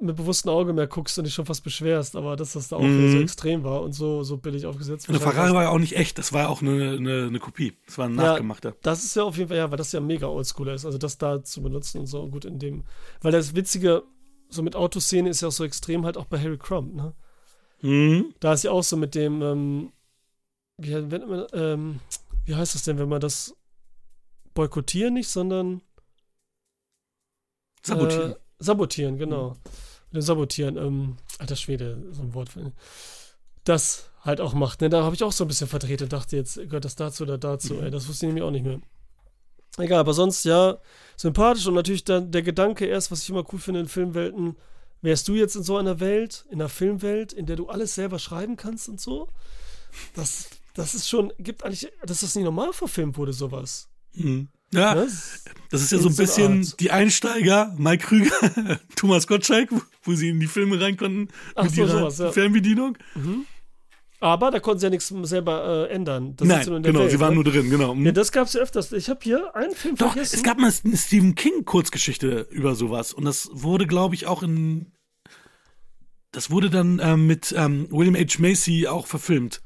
[0.00, 2.82] mit bewusstem Auge mehr guckst und dich schon fast beschwerst, aber dass das da auch
[2.82, 3.08] Mhm.
[3.10, 5.08] so extrem war und so, so billig aufgesetzt.
[5.08, 7.38] Und der Ferrari war ja auch nicht echt, das war ja auch eine, eine, eine
[7.40, 7.74] Kopie.
[7.86, 8.32] Das war ein Ja.
[8.32, 8.74] nachgemachter.
[8.82, 11.16] Das ist ja auf jeden Fall, ja, weil das ja mega oldschooler ist, also das
[11.18, 12.84] da zu benutzen und so gut in dem.
[13.22, 14.02] Weil das Witzige,
[14.48, 17.14] so mit Autoszene ist ja auch so extrem halt auch bei Harry Crumb, ne?
[17.82, 18.34] Mhm.
[18.40, 19.92] Da ist ja auch so mit dem, ähm,
[20.78, 22.00] wie, wenn man, ähm,
[22.44, 23.54] wie heißt das denn, wenn man das
[24.54, 25.80] boykottieren nicht, sondern
[27.84, 28.32] Sabotieren.
[28.32, 29.56] Äh, sabotieren, genau.
[30.10, 32.50] Mit dem Sabotieren, ähm, alter Schwede, so ein Wort.
[33.64, 34.88] Das halt auch macht, ne?
[34.88, 37.38] Da habe ich auch so ein bisschen verdreht und dachte, jetzt gehört das dazu oder
[37.38, 38.80] dazu, ey, das wusste ich nämlich auch nicht mehr.
[39.78, 40.78] Egal, aber sonst ja,
[41.16, 44.56] sympathisch und natürlich dann der Gedanke erst, was ich immer cool finde in Filmwelten,
[45.02, 48.18] wärst du jetzt in so einer Welt, in einer Filmwelt, in der du alles selber
[48.18, 49.28] schreiben kannst und so?
[50.14, 53.88] Das, das ist schon, gibt eigentlich, dass das nicht normal verfilmt wurde, sowas.
[54.14, 54.48] Mhm.
[54.76, 55.08] Ja, Ne?
[55.70, 56.80] das ist ja so ein bisschen Art.
[56.80, 61.64] die Einsteiger, Mike Krüger, Thomas Gottschalk, wo- wo sie in die Filme rein konnten Ach
[61.64, 62.30] mit so, ihrer sowas, ja.
[62.32, 62.96] Fernbedienung.
[64.20, 66.34] Aber da konnten sie ja nichts selber äh, ändern.
[66.36, 67.42] Das Nein, genau, Welt, sie waren ne?
[67.42, 67.94] nur drin, genau.
[67.94, 68.06] Mhm.
[68.06, 68.92] Ja, das gab's ja öfters.
[68.92, 70.36] Ich habe hier einen Film Doch, vergessen.
[70.36, 74.42] es gab mal eine Stephen King Kurzgeschichte über sowas und das wurde, glaube ich, auch
[74.42, 74.92] in
[76.32, 78.38] das wurde dann ähm, mit ähm, William H.
[78.40, 79.62] Macy auch verfilmt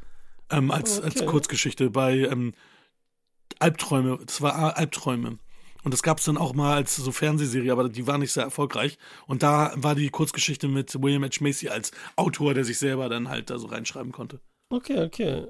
[0.50, 1.26] ähm, als, als Okay.
[1.26, 2.52] Kurzgeschichte bei ähm,
[3.60, 4.18] Albträume.
[4.26, 5.38] Das war Al- Albträume.
[5.82, 8.42] Und das gab es dann auch mal als so Fernsehserie, aber die war nicht sehr
[8.44, 8.98] erfolgreich.
[9.26, 11.38] Und da war die Kurzgeschichte mit William H.
[11.40, 14.40] Macy als Autor, der sich selber dann halt da so reinschreiben konnte.
[14.68, 15.46] Okay, okay.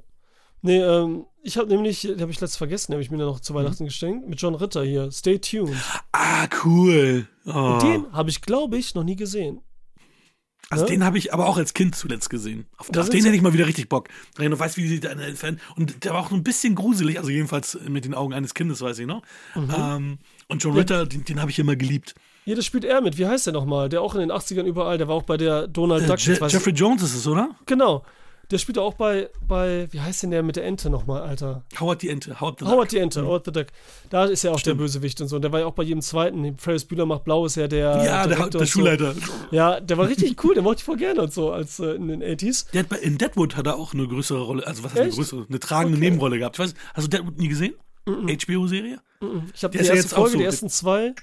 [0.63, 3.27] Nee, ähm, ich habe nämlich, den habe ich letztes vergessen, den habe ich mir dann
[3.29, 3.59] noch zu Mhm.
[3.59, 5.11] Weihnachten geschenkt, mit John Ritter hier.
[5.11, 5.75] Stay tuned.
[6.13, 7.27] Ah, cool.
[7.47, 7.79] Oh.
[7.83, 9.63] Den habe ich, glaube ich, noch nie gesehen.
[10.71, 10.89] Also Ja?
[10.91, 12.67] den habe ich aber auch als Kind zuletzt gesehen.
[12.79, 14.09] Auf, auf den ja- hätte ich mal wieder richtig Bock.
[14.37, 15.61] Weil ich noch weiß, wie die da entfernen.
[15.77, 18.99] Und der war auch ein bisschen gruselig, also jedenfalls mit den Augen eines Kindes, weiß
[19.01, 19.23] ich noch.
[19.57, 19.69] Mhm.
[19.77, 22.15] Ähm, und John Ritter, den, den habe ich immer geliebt.
[22.45, 23.19] Hier, das spielt er mit.
[23.19, 23.89] Wie heißt der nochmal?
[23.89, 26.19] Der auch in den 80ern überall, der war auch bei der Donald Äh, Duck.
[26.25, 27.51] Je Jeffrey Jones ist es, oder?
[27.67, 28.05] genau.
[28.51, 31.65] Der spielt auch bei, bei, wie heißt denn der mit der Ente nochmal, Alter?
[31.79, 32.41] Howard die Ente.
[32.41, 32.89] Howard the Howard Duck.
[32.89, 33.67] die Ente, Howard the Duck.
[34.11, 35.37] Da ist ja auch der Bösewicht und so.
[35.37, 36.59] Und der war ja auch bei jedem zweiten.
[36.59, 38.03] Ferris Bühler macht blau, ist ja der.
[38.05, 38.67] Ja, der, der und so.
[38.67, 39.15] Schulleiter.
[39.53, 42.09] Ja, der war richtig cool, den mochte ich voll gerne und so, als äh, in
[42.09, 42.71] den 80s.
[42.73, 45.11] Der hat bei, in Deadwood hat er auch eine größere Rolle, also was heißt eine
[45.13, 46.05] größere, eine tragende Okay.
[46.07, 46.57] Nebenrolle gehabt.
[46.59, 47.75] Ich weiß, hast du Deadwood nie gesehen?
[48.07, 48.99] HBO-Serie?
[49.55, 50.39] Ich habe die Der ja erste jetzt auch Folge, so.
[50.39, 51.15] die ersten zwei.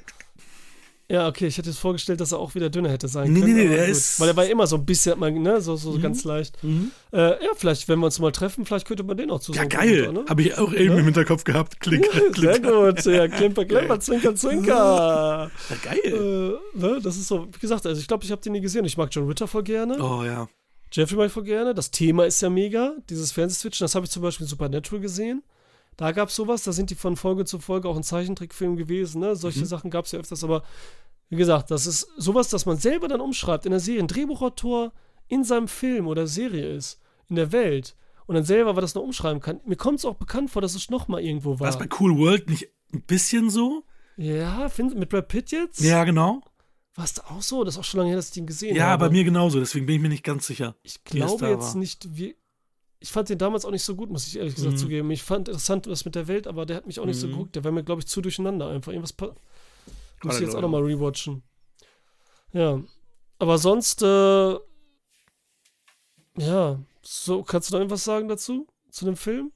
[1.10, 3.56] Ja, okay, ich hätte jetzt vorgestellt, dass er auch wieder dünner hätte sein Nee, können.
[3.56, 3.96] nee, nee, der gut.
[3.96, 6.58] ist- Weil er war ja immer so ein bisschen, ne, so, so ganz leicht.
[6.64, 9.70] Äh, ja, vielleicht, wenn wir uns mal treffen, vielleicht könnte man den auch Ja, zusammen.
[9.70, 10.12] geil.
[10.12, 10.26] Ne?
[10.28, 11.80] Habe ich auch eben im Hinterkopf gehabt.
[11.80, 12.64] Klick, Sehr klick.
[12.64, 15.50] gut, ja, Klimper, Klimper, Zwinker, Zwinker.
[15.70, 16.60] Ja, geil.
[16.76, 18.84] äh, ne, das ist so, wie gesagt, also ich glaube, ich habe den nie gesehen.
[18.84, 19.98] Ich mag John Ritter voll gerne.
[20.04, 20.50] Oh ja.
[20.92, 21.74] Jeffrey mag ich voll gerne.
[21.74, 22.96] Das Thema ist ja mega.
[23.10, 25.42] Dieses Fernsehswitchen, das habe ich zum Beispiel in Supernatural gesehen.
[25.98, 29.20] Da gab es sowas, da sind die von Folge zu Folge auch ein Zeichentrickfilm gewesen.
[29.20, 29.36] Ne?
[29.36, 30.64] Solche Sachen gab es ja öfters, aber
[31.30, 34.02] wie gesagt, das ist sowas, das man selber dann umschreibt in der Serie.
[34.02, 34.94] Ein Drehbuchautor
[35.28, 37.96] in seinem Film oder Serie ist, in der Welt
[38.28, 39.60] und dann selber, weil das noch umschreiben kann.
[39.66, 41.70] Mir kommt es auch bekannt vor, dass es noch mal irgendwo War war.
[41.70, 43.84] es bei Cool World nicht ein bisschen so?
[44.18, 45.80] ja, find, mit Brad Pitt jetzt?
[45.82, 46.42] Ja, genau.
[46.96, 47.64] War es da auch so?
[47.64, 49.06] Das ist auch schon lange her, dass ich den gesehen Ja, habe.
[49.06, 50.76] bei mir genauso, deswegen bin ich mir nicht ganz sicher.
[50.84, 51.76] Ich glaube jetzt war.
[51.78, 52.36] nicht, wie.
[53.00, 54.78] Ich fand den damals auch nicht so gut, muss ich ehrlich gesagt Mhm.
[54.78, 55.12] zugeben.
[55.12, 57.32] Ich fand interessant was mit der Welt, aber der hat mich auch nicht so Mhm.
[57.32, 57.56] geguckt.
[57.56, 58.92] Der war mir, glaube ich, zu durcheinander einfach.
[58.92, 59.16] Irgendwas.
[60.24, 61.44] Muss ich jetzt auch nochmal rewatchen.
[62.54, 62.82] Ja.
[63.40, 64.58] Aber sonst, äh,
[66.38, 66.80] ja.
[67.02, 68.68] So, kannst du da irgendwas sagen dazu?
[68.90, 69.52] Zu dem Film?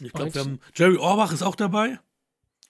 [0.00, 0.60] Ich glaube, wir Eigentlich- haben.
[0.74, 1.98] Jerry Orbach ist auch dabei.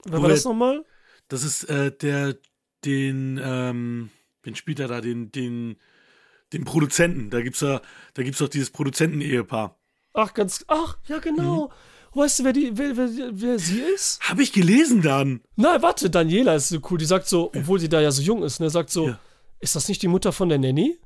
[0.05, 0.85] Wer war das nochmal?
[1.27, 2.37] Das ist äh, der,
[2.85, 4.09] den, ähm,
[4.43, 5.01] wen spielt er da?
[5.01, 5.77] Den, den,
[6.53, 7.29] den Produzenten.
[7.29, 7.81] Da gibt's ja,
[8.13, 9.75] da gibt's doch dieses Produzenten-Ehepaar.
[10.13, 10.63] Ach, ganz.
[10.67, 11.71] Ach, ja, genau.
[12.13, 14.19] Weißt du, wer, die, wer, wer, wer sie ist?
[14.21, 15.41] Habe ich gelesen dann.
[15.55, 16.97] Nein, warte, Daniela ist so cool.
[16.97, 19.19] Die sagt so, obwohl sie da ja so jung ist, ne, sagt so, Ja.
[19.59, 20.97] ist das nicht die Mutter von der Nanny?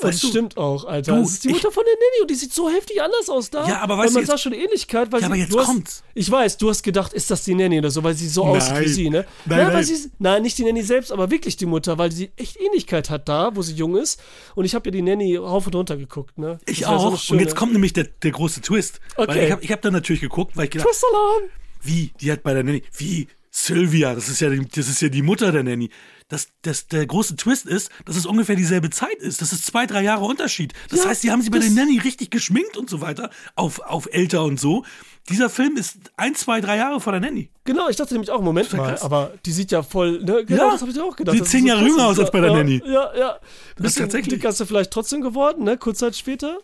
[0.00, 1.14] Weißt das du- stimmt auch, Alter.
[1.16, 3.28] Du, das ist die ich- Mutter von der Nanny und die sieht so heftig anders
[3.28, 3.68] aus da.
[3.68, 5.52] Ja, aber weil weißt du, man jetzt- sah schon Ähnlichkeit, weil Ja, sie, aber jetzt
[5.52, 6.02] du hast, kommt's.
[6.14, 8.80] Ich weiß, du hast gedacht, ist das die Nanny oder so, weil sie so aussieht
[8.80, 9.26] wie sie, ne?
[9.44, 9.84] Nein, weil nein.
[9.84, 13.28] Sie, nein, nicht die Nanny selbst, aber wirklich die Mutter, weil sie echt Ähnlichkeit hat
[13.28, 14.18] da, wo sie jung ist.
[14.54, 16.58] Und ich habe ja die Nanny rauf und runter geguckt, ne?
[16.66, 17.06] Ich Das so auch.
[17.06, 19.00] eine und jetzt kommt nämlich der, der große Twist.
[19.16, 19.46] Weil Okay.
[19.46, 21.42] ich habe ich hab dann natürlich geguckt, weil ich gedacht, Twistalarm!
[21.82, 25.10] wie, die hat bei der Nanny, wie, Sylvia, das ist ja die, das ist ja
[25.10, 25.90] die Mutter der Nanny.
[26.28, 29.42] Das, das, der große Twist ist, dass es ungefähr dieselbe Zeit ist.
[29.42, 30.72] Das ist zwei, drei Jahre Unterschied.
[30.88, 33.28] Das Ja, heißt, die haben sie bei das- der Nanny richtig geschminkt und so weiter,
[33.54, 34.84] auf, auf älter und so.
[35.28, 37.50] Dieser Film ist ein, zwei, drei Jahre vor der Nanny.
[37.64, 40.70] Genau, ich dachte nämlich auch, Moment mal, aber die sieht ja voll, ne, genau, Ja,
[40.72, 41.34] das habe ich auch gedacht.
[41.34, 42.82] sieht Das zehn Jahre jünger aus als bei der ja, Nanny.
[42.86, 43.38] Ja, ja.
[43.76, 44.34] Bisschen tatsächlich.
[44.36, 46.58] dicker ist sie vielleicht trotzdem geworden, ne, kurz Zeit später.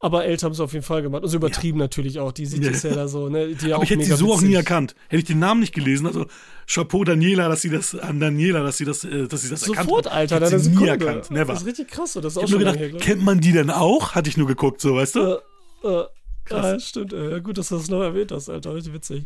[0.00, 1.24] Aber älter haben sie auf jeden Fall gemacht.
[1.24, 2.30] Und so übertrieben natürlich auch.
[2.30, 2.70] Die sieht Ja.
[2.70, 3.48] es ja da so, ne?
[3.54, 4.56] Die ja Aber ich hätte sie so auch nie witzig.
[4.56, 4.94] erkannt.
[5.08, 6.06] Hätte ich den Namen nicht gelesen.
[6.06, 6.26] Also
[6.68, 9.88] Chapeau Daniela, dass sie das an Daniela, dass sie das, äh, dass sie das erkannt
[9.88, 10.12] Sofort, hat.
[10.12, 11.32] Alter, da hätte sie nie erkannt.
[11.32, 11.52] Never.
[11.52, 12.20] Das ist richtig krass, so.
[12.20, 14.14] das ist Ich auch schon gedacht, her, kennt man die denn auch?
[14.14, 15.40] Hatte ich nur geguckt, so, weißt du?
[15.82, 16.04] Äh, äh,
[16.50, 17.12] ja, stimmt.
[17.12, 18.74] Äh, ja, gut, dass du das noch erwähnt hast, Alter.
[18.76, 19.24] Richtig witzig.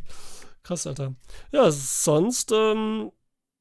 [0.63, 1.15] Krass, Alter.
[1.53, 3.11] Ja, sonst ähm,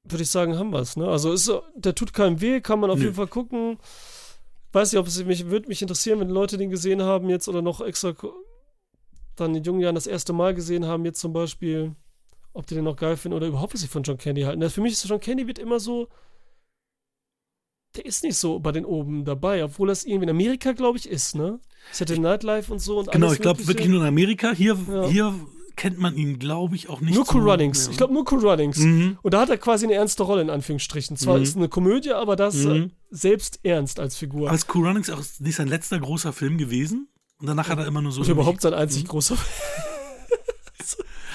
[0.06, 0.96] würde ich sagen, haben wir es.
[0.96, 1.08] Ne?
[1.10, 3.04] Also ist, der tut keinem weh, kann man auf Nö.
[3.06, 3.78] jeden Fall gucken.
[4.74, 7.62] Weiß nicht, ob es mich würde mich interessieren, wenn Leute den gesehen haben jetzt oder
[7.62, 8.14] noch extra
[9.36, 11.96] dann in jungen Jahren das erste Mal gesehen haben, jetzt zum Beispiel,
[12.54, 14.70] ob die den noch geil finden oder überhaupt was sie von John Candy halten.
[14.70, 16.08] Für mich ist John Candy wird immer so,
[17.96, 21.10] der ist nicht so bei den oben dabei, obwohl das irgendwie in Amerika, glaube ich,
[21.10, 21.60] ist, ne?
[21.92, 24.52] Saturday Nightlife und so und Genau, ich glaube wirklich nur in Amerika.
[24.52, 25.08] Hier, Ja.
[25.08, 25.34] hier
[25.82, 27.16] kennt man ihn, glaube ich, auch nicht.
[27.16, 27.86] Nur Cool Runnings.
[27.86, 27.92] Ja.
[27.92, 28.78] Ich glaube nur Cool Runnings.
[28.78, 29.18] Mhm.
[29.24, 31.18] Und da hat er quasi eine ernste Rolle in Anführungsstrichen.
[31.18, 31.44] Zwar Mhm.
[31.44, 32.92] ist es eine Komödie, aber das äh, Mhm.
[33.10, 34.52] selbst ernst als Figur.
[34.54, 37.08] Ist Cool Runnings auch nicht sein letzter großer Film gewesen?
[37.40, 38.22] Und danach hat er immer nur so.
[38.22, 38.80] und überhaupt sein Mhm.
[38.80, 39.36] einzig großer.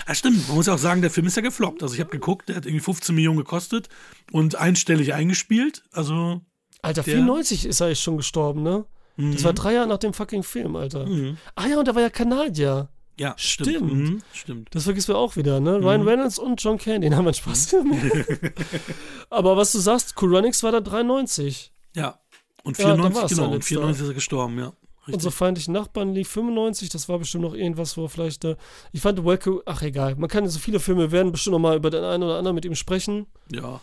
[0.08, 0.46] Ja, stimmt.
[0.46, 1.82] Man muss auch sagen, der Film ist ja gefloppt.
[1.82, 3.88] Also ich habe geguckt, der hat irgendwie 15 Millionen gekostet
[4.30, 5.82] und einstellig eingespielt.
[5.90, 6.42] Also.
[6.80, 8.84] Alter, Der- 94 ist er jetzt schon gestorben, ne?
[9.18, 11.06] Das war drei Jahre nach dem fucking Film, Alter.
[11.06, 11.38] Mhm.
[11.56, 12.88] Ah ja, und er war ja Kanadier.
[13.18, 13.68] Ja, stimmt.
[13.70, 13.92] Stimmt.
[13.92, 14.68] Mhm, stimmt.
[14.74, 15.76] Das vergisst man auch wieder, ne?
[15.76, 16.08] Ryan Mhm.
[16.08, 17.74] Reynolds und John Candy, den haben wir Spaß.
[19.30, 21.72] aber was du sagst, Cool Runnings war da 93.
[21.94, 22.18] Ja.
[22.62, 23.44] Und Ja, dann 94, war's genau.
[23.46, 23.68] Und letzte.
[23.68, 24.66] 94 ist er gestorben, ja.
[24.66, 25.14] Richtig.
[25.14, 28.44] Unsere feindlichen Nachbarn lief 95, das war bestimmt noch irgendwas, wo vielleicht.
[28.44, 28.56] Äh,
[28.92, 31.90] ich fand Welcome, ach egal, man kann so viele Filme, werden bestimmt noch mal über
[31.90, 33.26] den einen oder anderen mit ihm sprechen.
[33.50, 33.80] ja.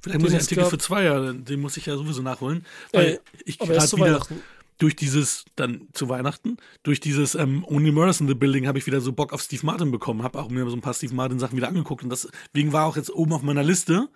[0.00, 2.64] Vielleicht Den muss ich Artikel für zwei ja, den muss ich ja sowieso nachholen.
[2.92, 4.40] Weil Ey, ich gerade wieder Weihnachten.
[4.78, 8.86] Durch dieses, dann zu Weihnachten, durch dieses ähm, Only Murders in the Building habe ich
[8.86, 10.22] wieder so Bock auf Steve Martin bekommen.
[10.22, 12.96] Habe auch mir so ein paar Steve Martin Sachen wieder angeguckt und deswegen war auch
[12.96, 14.08] jetzt oben auf meiner Liste.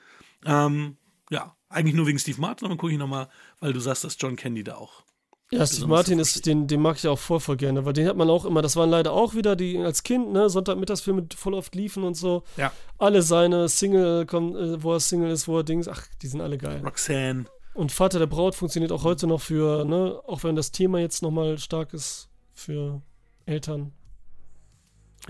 [0.46, 0.96] Ähm,
[1.30, 3.28] ja, eigentlich nur wegen Steve Martin, aber gucke ich nochmal,
[3.60, 5.04] weil du sagst, dass John Candy da auch.
[5.50, 8.16] Ja, Steve Martin ist, den, den mag ich auch voll, voll gerne, weil den hat
[8.16, 11.74] man auch immer, das waren leider auch wieder, die als Kind, ne, Sonntagmittagsfilme voll oft
[11.74, 12.44] liefen und so.
[12.56, 12.72] Ja.
[12.98, 16.56] Alle seine Single, äh, wo er Single ist, wo er Dings, ach, die sind alle
[16.56, 16.80] geil.
[16.82, 17.44] Roxanne.
[17.74, 21.22] Und Vater der Braut funktioniert auch heute noch für, ne, auch wenn das Thema jetzt
[21.22, 23.00] nochmal stark ist für
[23.46, 23.92] Eltern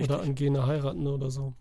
[0.00, 1.54] oder angehende Heiratende oder so.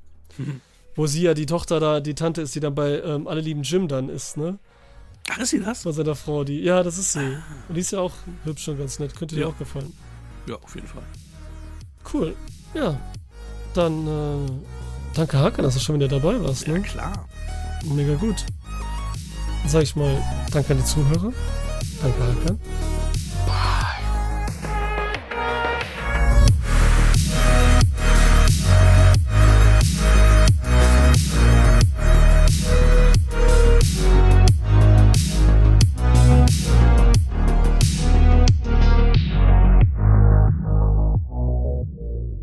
[0.96, 3.62] Wo sie ja die Tochter da, die Tante ist, die dann bei ähm, Alle lieben
[3.64, 4.58] Jim dann ist, ne?
[5.30, 5.84] Ach, ist sie das?
[5.84, 7.38] Von seiner Frau, die, ja, das ist sie.
[7.70, 8.14] Und die ist ja auch
[8.44, 9.48] hübsch und ganz nett, könnte dir Ja.
[9.48, 9.94] auch gefallen.
[10.48, 11.04] Ja, auf jeden Fall.
[12.12, 12.36] Cool.
[12.74, 13.00] Ja.
[13.76, 14.52] Dann, äh,
[15.14, 16.82] danke Hakan, dass du schon wieder dabei warst, Ja, ne?
[16.82, 17.28] klar.
[17.86, 18.46] Mega gut.
[19.62, 20.18] Dann sag ich mal,
[20.52, 21.34] danke an die Zuhörer.
[22.02, 22.60] Danke Hakan.